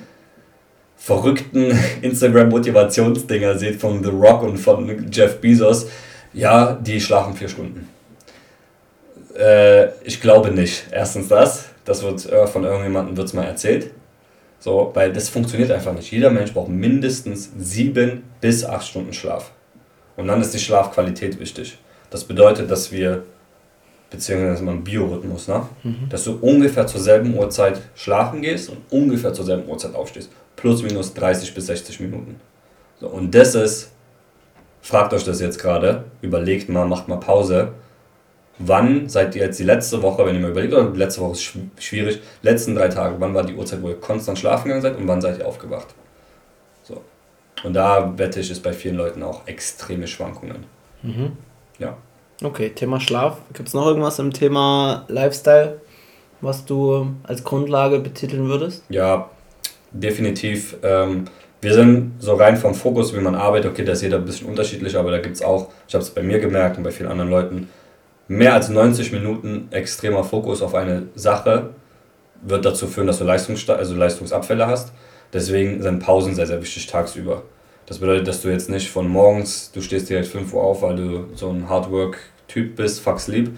[0.96, 5.86] verrückten Instagram-Motivationsdinger seht von The Rock und von Jeff Bezos,
[6.32, 7.88] ja, die schlafen vier Stunden.
[9.36, 10.86] Äh, ich glaube nicht.
[10.90, 13.90] Erstens das, das wird äh, von irgendjemandem wird's mal erzählt.
[14.60, 16.10] So, weil das funktioniert einfach nicht.
[16.10, 19.50] Jeder Mensch braucht mindestens sieben bis acht Stunden Schlaf.
[20.16, 21.76] Und dann ist die Schlafqualität wichtig.
[22.08, 23.24] Das bedeutet, dass wir,
[24.08, 25.66] beziehungsweise mal ein Biorhythmus, ne?
[26.08, 30.30] dass du ungefähr zur selben Uhrzeit schlafen gehst und ungefähr zur selben Uhrzeit aufstehst.
[30.56, 32.40] Plus minus 30 bis 60 Minuten.
[33.00, 33.90] So, und das ist,
[34.80, 37.72] fragt euch das jetzt gerade, überlegt mal, macht mal Pause.
[38.58, 41.42] Wann seid ihr jetzt die letzte Woche, wenn ihr mal überlegt, oder letzte Woche ist
[41.42, 44.96] schw- schwierig, letzten drei Tage, wann war die Uhrzeit, wo ihr konstant schlafen gegangen seid
[44.96, 45.88] und wann seid ihr aufgewacht?
[46.84, 47.02] So.
[47.64, 50.64] Und da wette ich, ist bei vielen Leuten auch extreme Schwankungen.
[51.78, 51.96] Ja.
[52.42, 53.38] Okay, Thema Schlaf.
[53.52, 55.80] Gibt es noch irgendwas im Thema Lifestyle,
[56.40, 58.84] was du als Grundlage betiteln würdest?
[58.88, 59.30] Ja,
[59.92, 60.76] definitiv.
[60.82, 61.24] Ähm,
[61.60, 63.72] wir sind so rein vom Fokus, wie man arbeitet.
[63.72, 66.10] Okay, da ist jeder ein bisschen unterschiedlich, aber da gibt es auch, ich habe es
[66.10, 67.68] bei mir gemerkt und bei vielen anderen Leuten,
[68.28, 71.70] mehr als 90 Minuten extremer Fokus auf eine Sache
[72.42, 74.92] wird dazu führen, dass du Leistungssta also Leistungsabfälle hast.
[75.32, 77.42] Deswegen sind Pausen sehr, sehr wichtig tagsüber.
[77.86, 80.96] Das bedeutet, dass du jetzt nicht von morgens, du stehst direkt 5 Uhr auf, weil
[80.96, 83.50] du so ein Hardwork-Typ bist, fuck sleep,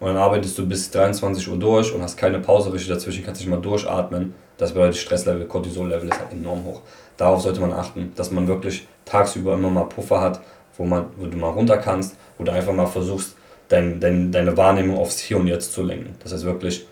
[0.00, 3.40] und dann arbeitest du bis 23 Uhr durch und hast keine Pause richtig dazwischen, kannst
[3.40, 4.34] nicht mal durchatmen.
[4.56, 6.82] Das bedeutet, Stresslevel, Cortisol-Level ist halt enorm hoch.
[7.16, 10.40] Darauf sollte man achten, dass man wirklich tagsüber immer mal Puffer hat,
[10.76, 13.34] wo, man, wo du mal runter kannst, wo du einfach mal versuchst,
[13.68, 16.14] dein, dein, deine Wahrnehmung aufs Hier und Jetzt zu lenken.
[16.22, 16.86] Das heißt wirklich,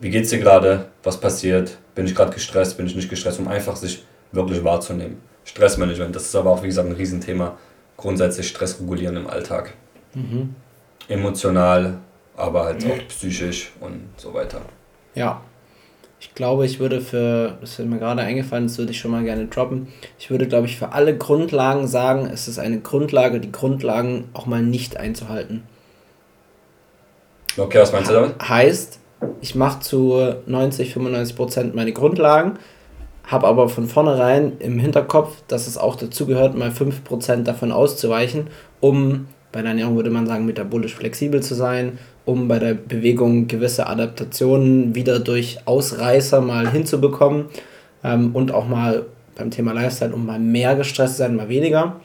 [0.00, 3.48] wie geht's dir gerade, was passiert, bin ich gerade gestresst, bin ich nicht gestresst, um
[3.48, 5.18] einfach sich wirklich wahrzunehmen.
[5.44, 7.58] Stressmanagement, das ist aber auch, wie gesagt, ein Riesenthema.
[7.96, 9.74] Grundsätzlich Stress regulieren im Alltag.
[11.08, 11.98] Emotional,
[12.36, 14.62] aber halt auch psychisch und so weiter.
[15.14, 15.42] Ja.
[16.22, 19.24] Ich glaube, ich würde für, das ist mir gerade eingefallen, das würde ich schon mal
[19.24, 19.88] gerne droppen.
[20.18, 24.44] Ich würde, glaube ich, für alle Grundlagen sagen, es ist eine Grundlage, die Grundlagen auch
[24.44, 25.62] mal nicht einzuhalten.
[27.56, 28.34] Okay, was meinst du damit?
[28.40, 28.98] Heißt,
[29.40, 32.58] ich mache zu 90, 95 Prozent meine Grundlagen,
[33.24, 37.72] habe aber von vornherein im Hinterkopf, dass es auch dazu gehört, mal 5 Prozent davon
[37.72, 38.48] auszuweichen,
[38.80, 43.48] um bei der Ernährung würde man sagen, metabolisch flexibel zu sein, um bei der Bewegung
[43.48, 47.46] gewisse Adaptationen wieder durch Ausreißer mal hinzubekommen
[48.04, 51.96] ähm, und auch mal beim Thema Lifestyle, um mal mehr gestresst zu sein, mal weniger,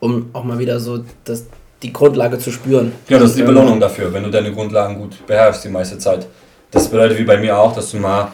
[0.00, 1.46] um auch mal wieder so das,
[1.82, 2.92] die Grundlage zu spüren.
[3.08, 5.98] Ja, das ist die ähm, Belohnung dafür, wenn du deine Grundlagen gut beherrschst die meiste
[5.98, 6.26] Zeit.
[6.70, 8.32] Das bedeutet wie bei mir auch, dass du mal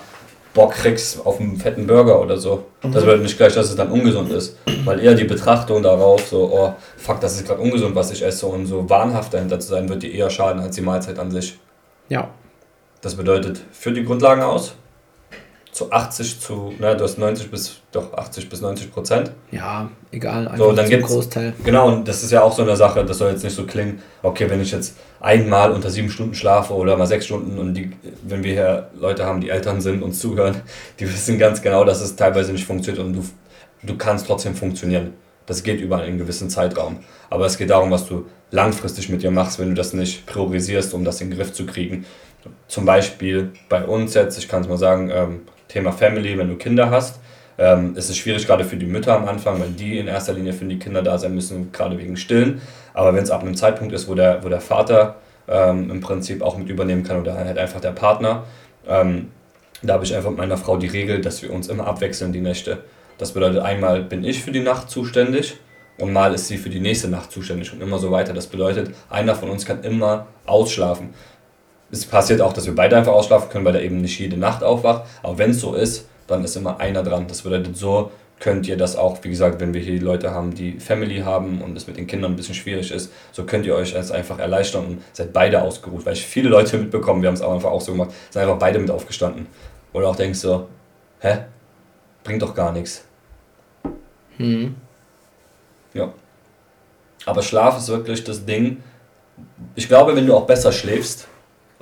[0.54, 2.66] Bock kriegst auf einen fetten Burger oder so.
[2.80, 4.56] Das bedeutet nicht gleich, dass es dann ungesund ist.
[4.84, 8.46] Weil eher die Betrachtung darauf, so, oh, fuck, das ist gerade ungesund, was ich esse
[8.46, 11.58] und so wahnhaft dahinter zu sein, wird dir eher schaden als die Mahlzeit an sich.
[12.08, 12.28] Ja,
[13.00, 14.74] Das bedeutet, führ die Grundlagen aus.
[15.74, 19.32] Zu 80 zu, ne, du hast 90 bis, doch 80 bis 90 Prozent.
[19.50, 21.52] Ja, egal, einfach So, dann gibt's, Großteil.
[21.64, 24.00] Genau, und das ist ja auch so eine Sache, das soll jetzt nicht so klingen,
[24.22, 27.90] okay, wenn ich jetzt einmal unter sieben Stunden schlafe oder mal sechs Stunden und die,
[28.22, 30.54] wenn wir hier Leute haben, die Eltern sind und zuhören,
[31.00, 33.24] die wissen ganz genau, dass es teilweise nicht funktioniert und du,
[33.82, 35.14] du kannst trotzdem funktionieren.
[35.46, 37.00] Das geht über einen gewissen Zeitraum.
[37.30, 40.94] Aber es geht darum, was du langfristig mit dir machst, wenn du das nicht priorisierst,
[40.94, 42.06] um das in den Griff zu kriegen.
[42.68, 45.40] Zum Beispiel bei uns jetzt, ich kann es mal sagen, ähm,
[45.74, 47.20] Thema Family, wenn du Kinder hast,
[47.58, 50.52] ähm, ist es schwierig gerade für die Mütter am Anfang, weil die in erster Linie
[50.52, 52.62] für die Kinder da sein müssen, gerade wegen Stillen.
[52.94, 55.16] Aber wenn es ab einem Zeitpunkt ist, wo der, wo der Vater
[55.48, 58.44] ähm, im Prinzip auch mit übernehmen kann oder halt einfach der Partner,
[58.88, 59.30] ähm,
[59.82, 62.40] da habe ich einfach mit meiner Frau die Regel, dass wir uns immer abwechseln die
[62.40, 62.78] Nächte.
[63.18, 65.56] Das bedeutet, einmal bin ich für die Nacht zuständig
[65.98, 68.32] und mal ist sie für die nächste Nacht zuständig und immer so weiter.
[68.32, 71.10] Das bedeutet, einer von uns kann immer ausschlafen.
[71.94, 74.64] Es passiert auch, dass wir beide einfach ausschlafen können, weil er eben nicht jede Nacht
[74.64, 75.04] aufwacht.
[75.22, 77.26] Aber wenn es so ist, dann ist immer einer dran.
[77.28, 80.80] Das bedeutet, so könnt ihr das auch, wie gesagt, wenn wir hier Leute haben, die
[80.80, 83.92] Family haben und es mit den Kindern ein bisschen schwierig ist, so könnt ihr euch
[83.92, 86.04] das einfach erleichtern und seid beide ausgeruht.
[86.04, 88.58] Weil ich viele Leute mitbekommen, wir haben es auch einfach auch so gemacht, sind einfach
[88.58, 89.46] beide mit aufgestanden.
[89.92, 90.66] Oder auch denkst so,
[91.20, 91.44] hä?
[92.24, 93.04] Bringt doch gar nichts.
[94.38, 94.74] Hm.
[95.92, 96.12] Ja.
[97.26, 98.82] Aber Schlaf ist wirklich das Ding.
[99.76, 101.28] Ich glaube, wenn du auch besser schläfst,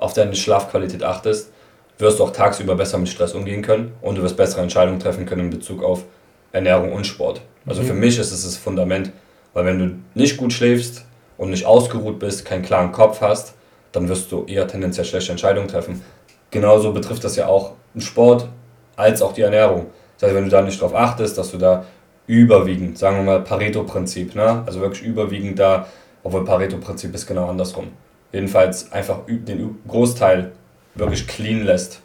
[0.02, 1.52] auf deine Schlafqualität achtest,
[1.98, 5.26] wirst du auch tagsüber besser mit Stress umgehen können und du wirst bessere Entscheidungen treffen
[5.26, 6.04] können in Bezug auf
[6.52, 7.42] Ernährung und Sport.
[7.66, 7.86] Also mhm.
[7.86, 9.12] für mich ist es das Fundament,
[9.54, 11.04] weil wenn du nicht gut schläfst
[11.38, 13.54] und nicht ausgeruht bist, keinen klaren Kopf hast,
[13.92, 16.02] dann wirst du eher tendenziell schlechte Entscheidungen treffen.
[16.50, 18.48] Genauso betrifft das ja auch den Sport
[18.96, 19.86] als auch die Ernährung.
[20.18, 21.84] Das heißt, wenn du da nicht darauf achtest, dass du da
[22.26, 24.62] überwiegend, sagen wir mal Pareto-Prinzip, ne?
[24.66, 25.86] also wirklich überwiegend da,
[26.22, 27.88] obwohl Pareto-Prinzip ist genau andersrum.
[28.32, 30.52] Jedenfalls einfach den Großteil
[30.94, 32.00] wirklich clean lässt,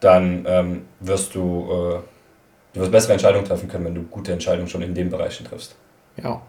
[0.00, 2.00] dann ähm, wirst du, äh,
[2.74, 5.76] du wirst bessere Entscheidungen treffen können, wenn du gute Entscheidungen schon in den Bereichen triffst.
[6.16, 6.42] Ja.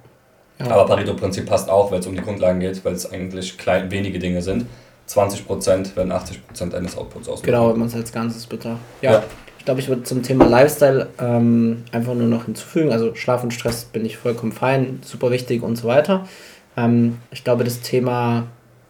[0.59, 0.71] ja.
[0.71, 4.19] Aber Pareto-Prinzip passt auch, weil es um die Grundlagen geht, weil es eigentlich klein, wenige
[4.19, 4.65] Dinge sind.
[5.07, 7.45] 20% werden 80% deines Outputs ausmachen.
[7.45, 8.81] Genau, wenn man es als Ganzes betrachtet.
[9.01, 9.13] Ja.
[9.13, 9.23] ja.
[9.59, 12.91] Ich glaube, ich würde zum Thema Lifestyle ähm, einfach nur noch hinzufügen.
[12.91, 16.27] Also Schlaf und Stress bin ich vollkommen fein, super wichtig und so weiter.
[16.75, 18.47] Ähm, ich glaube, das Thema,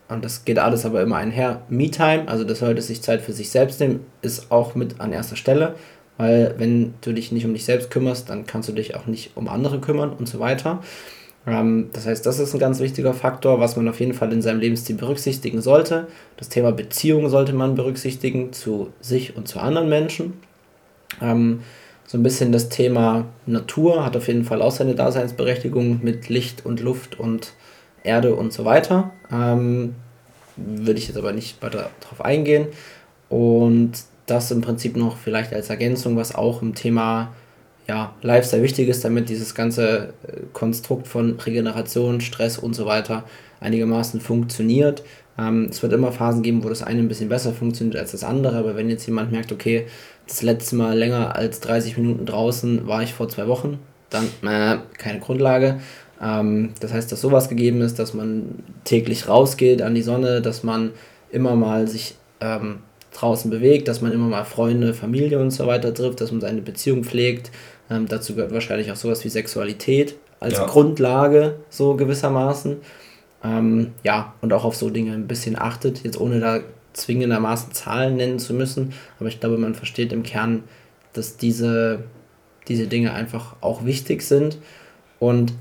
[0.09, 3.49] und das geht alles aber immer einher, Me-Time, also das sollte sich Zeit für sich
[3.49, 5.75] selbst nehmen, ist auch mit an erster Stelle.
[6.17, 9.35] Weil wenn du dich nicht um dich selbst kümmerst, dann kannst du dich auch nicht
[9.35, 10.81] um andere kümmern und so weiter.
[11.47, 14.41] Ähm, das heißt, das ist ein ganz wichtiger Faktor, was man auf jeden Fall in
[14.41, 16.07] seinem Lebensstil berücksichtigen sollte.
[16.37, 20.33] Das Thema Beziehung sollte man berücksichtigen zu sich und zu anderen Menschen.
[21.21, 21.61] Ähm,
[22.05, 26.65] so ein bisschen das Thema Natur hat auf jeden Fall auch seine Daseinsberechtigung mit Licht
[26.65, 27.53] und Luft und
[28.03, 29.11] Erde und so weiter.
[29.31, 29.95] Ähm,
[30.55, 32.67] würde ich jetzt aber nicht weiter darauf eingehen.
[33.29, 33.91] Und
[34.25, 37.33] das im Prinzip noch vielleicht als Ergänzung, was auch im Thema
[37.87, 43.23] ja, Lifestyle wichtig ist, damit dieses ganze äh, Konstrukt von Regeneration, Stress und so weiter
[43.59, 45.03] einigermaßen funktioniert.
[45.37, 48.23] Ähm, es wird immer Phasen geben, wo das eine ein bisschen besser funktioniert als das
[48.23, 49.87] andere, aber wenn jetzt jemand merkt, okay,
[50.27, 53.79] das letzte Mal länger als 30 Minuten draußen war ich vor zwei Wochen,
[54.09, 55.79] dann äh, keine Grundlage.
[56.21, 60.63] Ähm, das heißt, dass sowas gegeben ist, dass man täglich rausgeht an die Sonne, dass
[60.63, 60.91] man
[61.31, 62.79] immer mal sich ähm,
[63.13, 66.61] draußen bewegt, dass man immer mal Freunde, Familie und so weiter trifft, dass man seine
[66.61, 67.51] Beziehung pflegt.
[67.89, 70.65] Ähm, dazu gehört wahrscheinlich auch sowas wie Sexualität als ja.
[70.65, 72.77] Grundlage, so gewissermaßen.
[73.43, 76.59] Ähm, ja, und auch auf so Dinge ein bisschen achtet, jetzt ohne da
[76.93, 78.93] zwingendermaßen Zahlen nennen zu müssen.
[79.19, 80.63] Aber ich glaube, man versteht im Kern,
[81.13, 82.03] dass diese,
[82.67, 84.57] diese Dinge einfach auch wichtig sind.
[85.19, 85.53] Und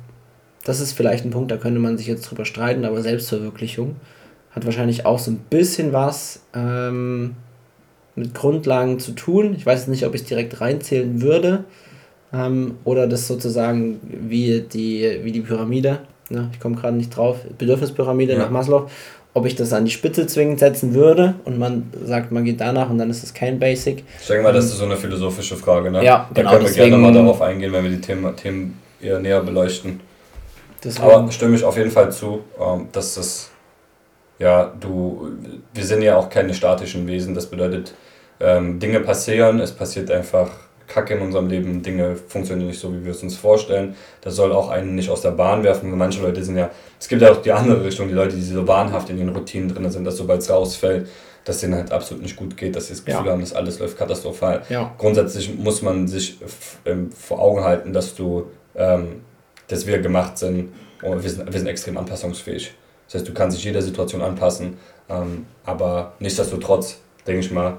[0.65, 3.97] das ist vielleicht ein Punkt, da könnte man sich jetzt drüber streiten, aber Selbstverwirklichung
[4.53, 7.35] hat wahrscheinlich auch so ein bisschen was ähm,
[8.15, 9.55] mit Grundlagen zu tun.
[9.57, 11.65] Ich weiß jetzt nicht, ob ich es direkt reinzählen würde
[12.33, 16.01] ähm, oder das sozusagen wie die, wie die Pyramide.
[16.29, 16.51] Ne?
[16.53, 17.39] Ich komme gerade nicht drauf.
[17.59, 18.39] Bedürfnispyramide ja.
[18.41, 18.89] nach Maslow.
[19.35, 22.91] Ob ich das an die Spitze zwingend setzen würde und man sagt, man geht danach
[22.91, 24.05] und dann ist es kein Basic.
[24.21, 25.91] Ich denke mal, das ist so eine philosophische Frage.
[25.91, 26.05] Ne?
[26.05, 28.79] Ja, da genau, können wir deswegen, gerne mal darauf eingehen, wenn wir die Themen, Themen
[29.01, 30.01] eher näher beleuchten.
[30.85, 31.05] Deswegen.
[31.05, 33.53] Aber stimme ich auf jeden Fall zu, ähm, dass das
[34.43, 35.31] ja, du,
[35.73, 37.35] wir sind ja auch keine statischen Wesen.
[37.35, 37.95] Das bedeutet,
[38.41, 40.51] ähm, Dinge passieren, es passiert einfach
[40.89, 43.95] Kacke in unserem Leben, Dinge funktionieren nicht so, wie wir es uns vorstellen.
[44.21, 45.97] Das soll auch einen nicht aus der Bahn werfen.
[45.97, 48.67] Manche Leute sind ja, es gibt ja auch die andere Richtung, die Leute, die so
[48.67, 51.09] wahnhaft in ihren Routinen drin sind, dass sobald es rausfällt,
[51.45, 53.33] dass denen halt absolut nicht gut geht, dass sie das Gefühl ja.
[53.33, 54.63] haben, dass alles läuft katastrophal.
[54.69, 54.93] Ja.
[54.99, 56.39] Grundsätzlich muss man sich
[56.85, 59.23] ähm, vor Augen halten, dass du, ähm,
[59.73, 62.75] dass wir gemacht sind und wir sind, wir sind extrem anpassungsfähig.
[63.07, 67.79] Das heißt, du kannst dich jeder Situation anpassen, ähm, aber nichtsdestotrotz, denke ich mal,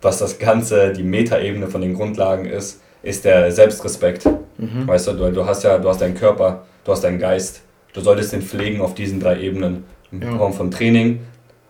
[0.00, 4.26] was das Ganze, die Metaebene von den Grundlagen ist, ist der Selbstrespekt.
[4.58, 4.86] Mhm.
[4.86, 8.00] Weißt du, du, du hast ja, du hast deinen Körper, du hast deinen Geist, du
[8.00, 9.84] solltest den pflegen auf diesen drei Ebenen.
[10.10, 10.36] In ja.
[10.36, 11.20] Form von Training,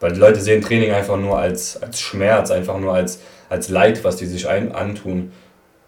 [0.01, 4.03] weil die Leute sehen Training einfach nur als, als Schmerz, einfach nur als, als Leid,
[4.03, 5.30] was die sich ein, antun.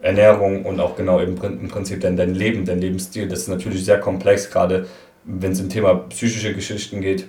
[0.05, 3.27] Ernährung und auch genau im, im Prinzip dein, dein Leben, dein Lebensstil.
[3.27, 4.87] Das ist natürlich sehr komplex, gerade
[5.25, 7.27] wenn es im Thema psychische Geschichten geht.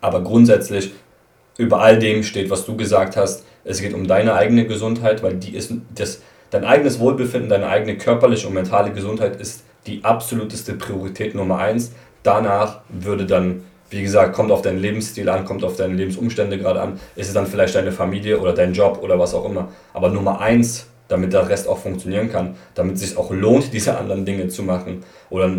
[0.00, 0.92] Aber grundsätzlich
[1.58, 3.44] über all dem steht, was du gesagt hast.
[3.64, 7.98] Es geht um deine eigene Gesundheit, weil die ist das, dein eigenes Wohlbefinden, deine eigene
[7.98, 11.92] körperliche und mentale Gesundheit ist die absoluteste Priorität Nummer eins.
[12.22, 16.80] Danach würde dann, wie gesagt, kommt auf deinen Lebensstil an, kommt auf deine Lebensumstände gerade
[16.80, 19.68] an, ist es dann vielleicht deine Familie oder dein Job oder was auch immer.
[19.92, 23.98] Aber Nummer eins damit der Rest auch funktionieren kann, damit es sich auch lohnt, diese
[23.98, 25.02] anderen Dinge zu machen.
[25.28, 25.50] Oder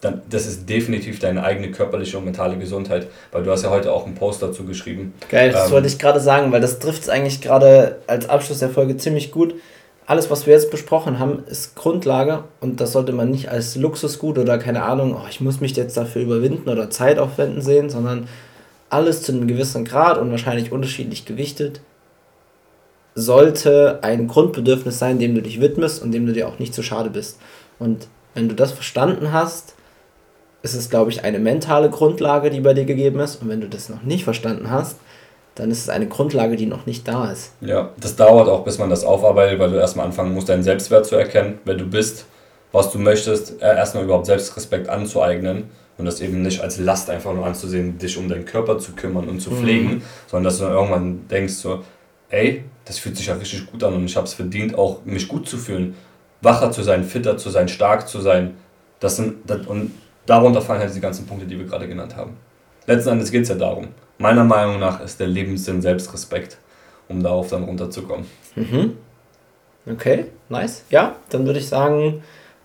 [0.00, 3.92] dann, das ist definitiv deine eigene körperliche und mentale Gesundheit, weil du hast ja heute
[3.92, 5.14] auch einen Post dazu geschrieben.
[5.28, 8.60] Geil, das ähm, wollte ich gerade sagen, weil das trifft es eigentlich gerade als Abschluss
[8.60, 9.54] der Folge ziemlich gut.
[10.06, 14.38] Alles, was wir jetzt besprochen haben, ist Grundlage und das sollte man nicht als Luxusgut
[14.38, 18.28] oder keine Ahnung, oh, ich muss mich jetzt dafür überwinden oder Zeit aufwenden sehen, sondern
[18.88, 21.80] alles zu einem gewissen Grad und wahrscheinlich unterschiedlich gewichtet
[23.16, 26.82] sollte ein Grundbedürfnis sein, dem du dich widmest und dem du dir auch nicht zu
[26.82, 27.40] schade bist.
[27.78, 29.74] Und wenn du das verstanden hast,
[30.62, 33.36] ist es, glaube ich, eine mentale Grundlage, die bei dir gegeben ist.
[33.36, 34.98] Und wenn du das noch nicht verstanden hast,
[35.54, 37.52] dann ist es eine Grundlage, die noch nicht da ist.
[37.62, 41.06] Ja, das dauert auch, bis man das aufarbeitet, weil du erstmal anfangen musst, deinen Selbstwert
[41.06, 42.26] zu erkennen, wer du bist,
[42.72, 47.46] was du möchtest, erstmal überhaupt Selbstrespekt anzueignen und das eben nicht als Last einfach nur
[47.46, 50.02] anzusehen, dich um deinen Körper zu kümmern und zu pflegen, mhm.
[50.26, 51.80] sondern dass du dann irgendwann denkst so,
[52.28, 55.28] ey, das fühlt sich ja richtig gut an und ich habe es verdient, auch mich
[55.28, 55.94] gut zu fühlen,
[56.40, 58.54] wacher zu sein, fitter zu sein, stark zu sein.
[59.00, 59.92] Das sind, das, und
[60.24, 62.36] darunter fallen halt die ganzen Punkte, die wir gerade genannt haben.
[62.86, 63.88] Letzten Endes geht es ja darum.
[64.18, 66.58] Meiner Meinung nach ist der Lebenssinn Selbstrespekt,
[67.08, 68.26] um darauf dann runterzukommen.
[68.54, 68.96] Mhm.
[69.90, 70.84] Okay, nice.
[70.88, 72.22] Ja, dann würde ich sagen,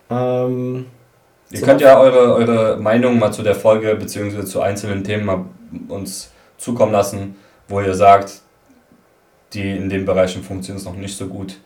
[0.08, 0.86] ähm,
[1.50, 4.44] Ihr könnt ja eure, eure Meinung mal zu der Folge bzw.
[4.44, 5.44] zu einzelnen Themen mal
[5.88, 7.36] uns zukommen lassen,
[7.68, 8.41] wo ihr sagt,
[9.54, 11.58] die in den Bereichen funktionieren es noch nicht so gut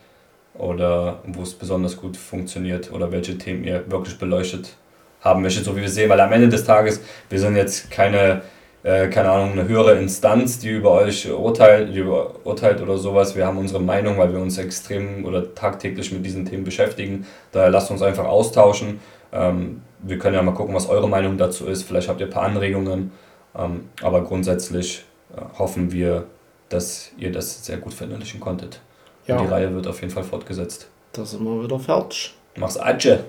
[0.55, 4.77] oder wo es besonders gut funktioniert oder welche Themen ihr wirklich beleuchtet
[5.21, 8.43] haben möchtet, so wie wir sehen, weil am Ende des Tages, wir sind jetzt keine,
[8.83, 13.35] äh, keine Ahnung, eine höhere Instanz, die über euch urteilt, die urteilt oder sowas.
[13.35, 17.27] Wir haben unsere Meinung, weil wir uns extrem oder tagtäglich mit diesen Themen beschäftigen.
[17.53, 19.01] Daher lasst uns einfach austauschen.
[19.33, 21.83] Ähm, wir können ja mal gucken, was eure Meinung dazu ist.
[21.83, 23.11] Vielleicht habt ihr ein paar Anregungen.
[23.59, 25.05] Ähm, aber grundsätzlich
[25.37, 26.27] äh, hoffen wir,
[26.69, 28.81] dass ihr das sehr gut verinnerlichen konntet.
[29.27, 29.37] Ja.
[29.37, 30.89] Und die Reihe wird auf jeden Fall fortgesetzt.
[31.13, 32.35] Da sind wir wieder fertig.
[32.57, 33.25] Mach's Adje.